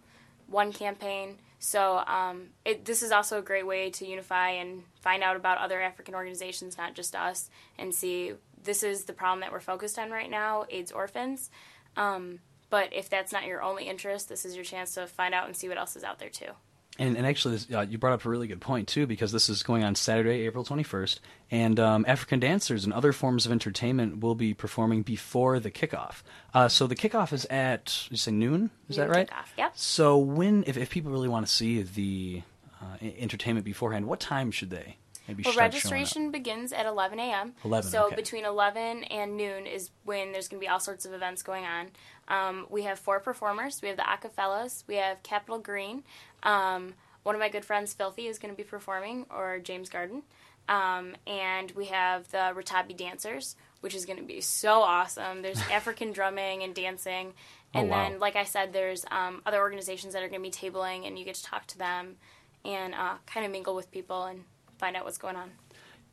[0.46, 1.36] One Campaign.
[1.58, 5.58] So um, it, this is also a great way to unify and find out about
[5.58, 8.32] other African organizations, not just us, and see
[8.64, 11.50] this is the problem that we're focused on right now AIDS orphans.
[11.96, 15.46] Um, but if that's not your only interest, this is your chance to find out
[15.46, 16.52] and see what else is out there too.
[16.98, 19.48] And, and actually, this, uh, you brought up a really good point too, because this
[19.48, 21.20] is going on Saturday, April 21st,
[21.50, 26.22] and um, African dancers and other forms of entertainment will be performing before the kickoff.
[26.52, 29.30] Uh, so the kickoff is at you say noon, is Noon that right?
[29.30, 29.72] kickoff, yep.
[29.76, 32.42] So when, if, if people really want to see the
[32.82, 34.96] uh, entertainment beforehand, what time should they
[35.30, 35.90] maybe Well, start showing up?
[35.92, 37.54] registration begins at 11 a.m.
[37.64, 38.16] 11, So okay.
[38.16, 41.64] between 11 and noon is when there's going to be all sorts of events going
[41.64, 41.88] on.
[42.28, 43.80] Um, we have four performers.
[43.82, 44.84] We have the Acafellas.
[44.86, 46.04] We have Capital Green.
[46.42, 50.22] Um, one of my good friends, Filthy, is going to be performing, or James Garden.
[50.68, 55.42] Um, and we have the Ratabi Dancers, which is going to be so awesome.
[55.42, 57.32] There's African drumming and dancing.
[57.74, 58.08] Oh, And wow.
[58.08, 61.18] then, like I said, there's um, other organizations that are going to be tabling, and
[61.18, 62.16] you get to talk to them
[62.64, 64.44] and uh, kind of mingle with people and
[64.80, 65.50] find out what's going on.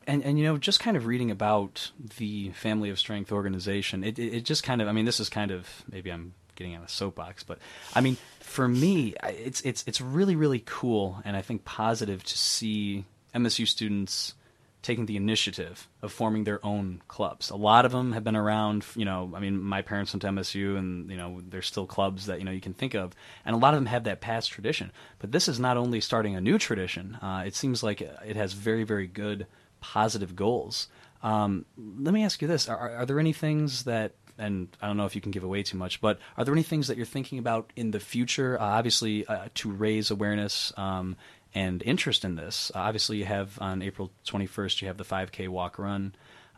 [0.06, 4.18] and and you know just kind of reading about the family of strength organization it,
[4.18, 6.82] it it just kind of i mean this is kind of maybe i'm getting on
[6.82, 7.58] a soapbox but
[7.94, 12.36] i mean for me it's it's it's really really cool and i think positive to
[12.38, 13.04] see
[13.34, 14.34] msu students
[14.82, 18.84] taking the initiative of forming their own clubs a lot of them have been around
[18.94, 22.26] you know i mean my parents went to msu and you know there's still clubs
[22.26, 23.12] that you know you can think of
[23.44, 26.36] and a lot of them have that past tradition but this is not only starting
[26.36, 29.46] a new tradition uh, it seems like it has very very good
[29.80, 30.88] positive goals.
[31.22, 34.96] Um, let me ask you this: are, are there any things that, and I don't
[34.96, 37.06] know if you can give away too much, but are there any things that you're
[37.06, 38.60] thinking about in the future?
[38.60, 41.16] Uh, obviously, uh, to raise awareness um,
[41.54, 42.70] and interest in this.
[42.74, 46.14] Uh, obviously, you have on April 21st, you have the 5K walk run.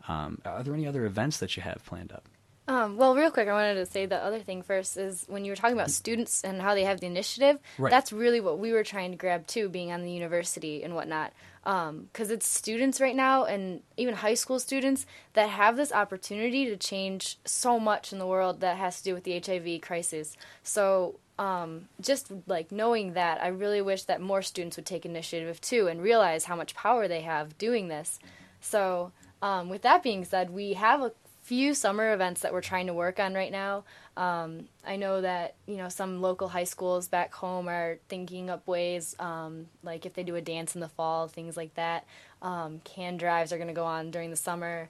[0.07, 2.27] Um, are there any other events that you have planned up?
[2.67, 5.51] Um, well, real quick, I wanted to say the other thing first is when you
[5.51, 7.89] were talking about students and how they have the initiative, Right.
[7.89, 11.33] that's really what we were trying to grab too, being on the university and whatnot.
[11.63, 16.77] Because it's students right now, and even high school students, that have this opportunity to
[16.77, 20.37] change so much in the world that has to do with the HIV crisis.
[20.63, 25.59] So, um, just like knowing that, I really wish that more students would take initiative
[25.61, 28.19] too and realize how much power they have doing this.
[28.59, 29.11] So,
[29.41, 31.11] um, with that being said, we have a
[31.41, 33.83] few summer events that we're trying to work on right now.
[34.15, 38.67] Um, I know that you know some local high schools back home are thinking up
[38.67, 42.05] ways, um, like if they do a dance in the fall, things like that.
[42.41, 44.89] Um, can drives are going to go on during the summer.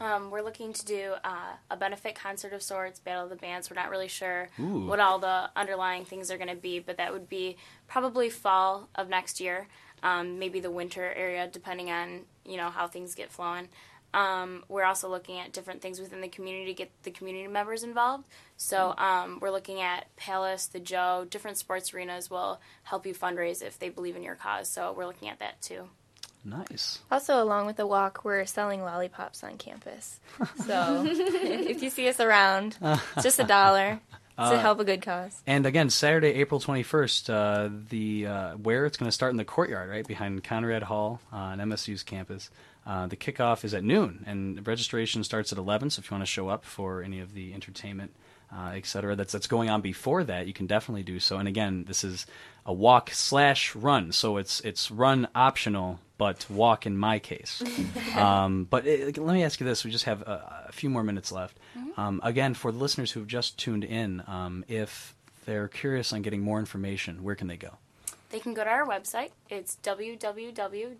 [0.00, 3.68] Um, we're looking to do uh, a benefit concert of sorts, Battle of the Bands.
[3.68, 4.86] We're not really sure Ooh.
[4.86, 7.56] what all the underlying things are going to be, but that would be
[7.88, 9.66] probably fall of next year,
[10.02, 13.68] um, maybe the winter area, depending on you know how things get flowing.
[14.14, 17.82] Um, we're also looking at different things within the community to get the community members
[17.82, 18.26] involved.
[18.56, 23.62] So um, we're looking at Palace, the Joe, different sports arenas will help you fundraise
[23.62, 24.68] if they believe in your cause.
[24.68, 25.88] So we're looking at that too.
[26.48, 27.00] Nice.
[27.10, 30.18] Also, along with the walk, we're selling lollipops on campus.
[30.66, 34.00] So if, you see us around, it's just a dollar
[34.36, 35.42] to Uh, help a good cause.
[35.46, 39.44] And again, Saturday, April 21st, uh, the uh, where it's going to start in the
[39.44, 42.50] courtyard, right behind Conrad Hall on MSU's campus.
[42.86, 45.90] Uh, the kickoff is at noon, and registration starts at 11.
[45.90, 48.12] So if you want to show up for any of the entertainment,
[48.50, 51.36] uh, et cetera, that's that's going on before that, you can definitely do so.
[51.38, 52.24] And again, this is
[52.68, 57.62] a walk slash run, so it's it's run optional, but walk in my case.
[58.16, 61.02] um, but it, let me ask you this: we just have a, a few more
[61.02, 61.58] minutes left.
[61.96, 65.16] Um, again, for the listeners who've just tuned in, um, if
[65.46, 67.78] they're curious on getting more information, where can they go?
[68.30, 69.30] They can go to our website.
[69.48, 70.96] It's www.msu.edu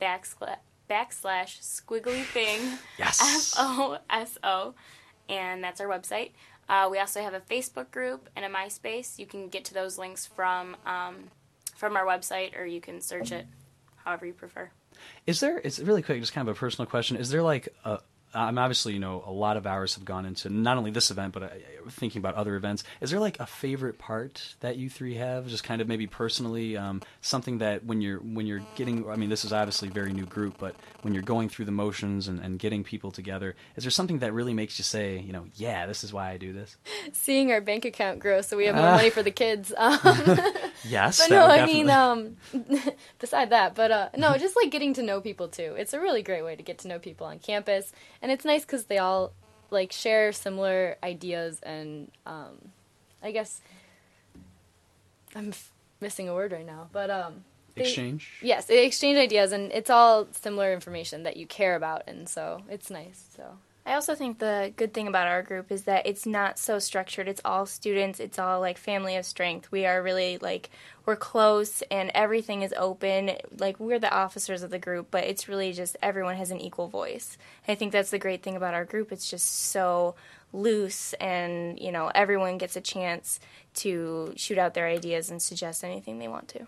[0.00, 0.56] backslash,
[0.90, 2.60] backslash squiggly thing
[2.98, 3.54] Yes.
[3.56, 4.74] F O S O,
[5.28, 6.32] and that's our website.
[6.68, 9.18] Uh, we also have a Facebook group and a MySpace.
[9.18, 11.30] You can get to those links from um,
[11.76, 13.46] from our website, or you can search it
[14.04, 14.70] however you prefer.
[15.26, 15.58] Is there?
[15.58, 17.16] It's really quick, just kind of a personal question.
[17.16, 18.00] Is there like a?
[18.34, 21.32] I'm obviously, you know, a lot of hours have gone into not only this event,
[21.32, 21.48] but uh,
[21.90, 22.82] thinking about other events.
[23.00, 26.76] Is there like a favorite part that you three have, just kind of maybe personally,
[26.76, 29.08] um, something that when you're when you're getting?
[29.08, 31.72] I mean, this is obviously a very new group, but when you're going through the
[31.72, 35.32] motions and, and getting people together, is there something that really makes you say, you
[35.32, 36.76] know, yeah, this is why I do this?
[37.12, 38.96] Seeing our bank account grow, so we have more Ah.
[38.96, 39.72] money for the kids.
[39.76, 39.98] Um,
[40.86, 42.36] Yes, but no, I mean, um,
[43.18, 45.74] beside that, but uh, no, just like getting to know people too.
[45.78, 48.62] It's a really great way to get to know people on campus, and it's nice
[48.62, 49.32] because they all
[49.70, 52.70] like share similar ideas and um,
[53.22, 53.60] I guess
[55.34, 58.38] I'm f- missing a word right now, but um, they- Exchange?
[58.42, 62.62] Yes, they exchange ideas, and it's all similar information that you care about, and so
[62.68, 63.24] it's nice.
[63.36, 63.58] So.
[63.86, 67.28] I also think the good thing about our group is that it's not so structured.
[67.28, 68.18] It's all students.
[68.18, 69.70] It's all like family of strength.
[69.70, 70.70] We are really like
[71.04, 73.32] we're close and everything is open.
[73.58, 76.88] Like we're the officers of the group, but it's really just everyone has an equal
[76.88, 77.36] voice.
[77.68, 79.12] I think that's the great thing about our group.
[79.12, 80.14] It's just so
[80.54, 83.38] loose and, you know, everyone gets a chance
[83.74, 86.66] to shoot out their ideas and suggest anything they want to.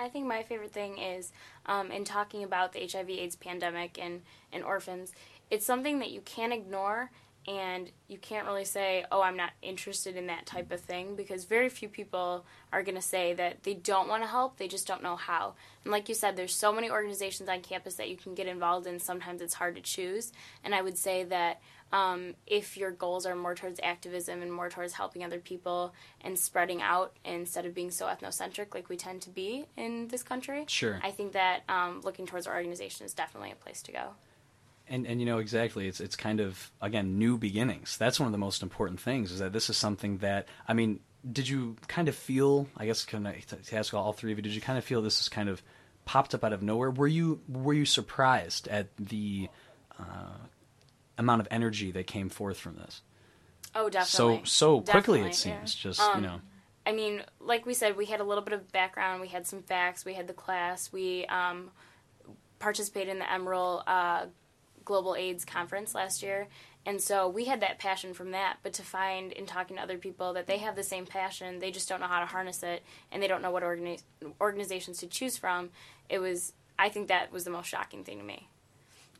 [0.00, 1.30] I think my favorite thing is
[1.66, 5.12] um, in talking about the HIV/AIDS pandemic and, and orphans.
[5.50, 7.10] It's something that you can't ignore,
[7.46, 11.44] and you can't really say, "Oh, I'm not interested in that type of thing," because
[11.44, 14.56] very few people are going to say that they don't want to help.
[14.58, 15.54] They just don't know how.
[15.82, 18.86] And like you said, there's so many organizations on campus that you can get involved
[18.86, 19.00] in.
[19.00, 20.32] Sometimes it's hard to choose.
[20.62, 21.60] And I would say that
[21.92, 26.38] um, if your goals are more towards activism and more towards helping other people and
[26.38, 30.64] spreading out instead of being so ethnocentric like we tend to be in this country,
[30.68, 31.00] Sure.
[31.02, 34.10] I think that um, looking towards our organization is definitely a place to go.
[34.90, 37.96] And and you know exactly, it's it's kind of again new beginnings.
[37.96, 39.30] That's one of the most important things.
[39.32, 41.00] Is that this is something that I mean,
[41.32, 42.66] did you kind of feel?
[42.76, 44.42] I guess can I to ask all three of you?
[44.42, 45.62] Did you kind of feel this is kind of
[46.04, 46.90] popped up out of nowhere?
[46.90, 49.48] Were you were you surprised at the
[49.98, 50.38] uh,
[51.18, 53.02] amount of energy that came forth from this?
[53.74, 54.40] Oh, definitely.
[54.44, 55.76] So so quickly Definitely, it seems.
[55.76, 55.82] yeah.
[55.82, 56.40] Just Um, you know.
[56.84, 59.20] I mean, like we said, we had a little bit of background.
[59.20, 60.04] We had some facts.
[60.04, 60.90] We had the class.
[60.92, 61.70] We um,
[62.58, 64.26] participated in the Emerald uh,
[64.90, 66.48] Global AIDS Conference last year.
[66.84, 68.56] And so we had that passion from that.
[68.64, 71.70] But to find in talking to other people that they have the same passion, they
[71.70, 72.82] just don't know how to harness it,
[73.12, 74.02] and they don't know what organi-
[74.40, 75.70] organizations to choose from,
[76.08, 78.48] it was, I think that was the most shocking thing to me.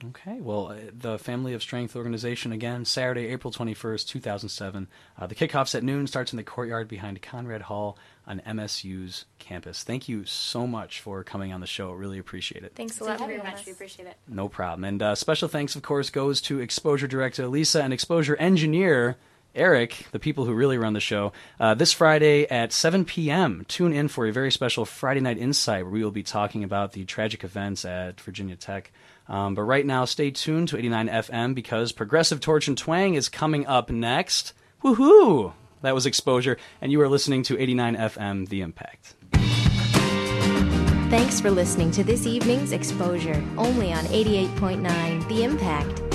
[0.05, 4.89] Okay, well, uh, the Family of Strength organization again, Saturday, April 21st, 2007.
[5.17, 7.97] Uh, the kickoff's at noon, starts in the courtyard behind Conrad Hall
[8.31, 9.83] on MSU's campus.
[9.83, 11.91] Thank you so much for coming on the show.
[11.91, 12.73] Really appreciate it.
[12.77, 13.55] Thanks a lot very much.
[13.55, 13.67] us.
[13.67, 14.17] We appreciate it.
[14.29, 14.85] No problem.
[14.85, 19.17] And uh, special thanks, of course, goes to Exposure Director Lisa and Exposure Engineer
[19.53, 21.33] Eric, the people who really run the show.
[21.59, 25.83] Uh, this Friday at 7 p.m., tune in for a very special Friday Night Insight
[25.83, 28.93] where we will be talking about the tragic events at Virginia Tech.
[29.29, 33.29] Um, but right now, stay tuned to 89 FM because Progressive Torch and Twang is
[33.29, 34.53] coming up next.
[34.85, 35.53] Woohoo!
[35.83, 39.15] That was Exposure, and you are listening to 89 FM The Impact.
[41.11, 46.10] Thanks for listening to this evening's exposure, only on 88.9 The Impact.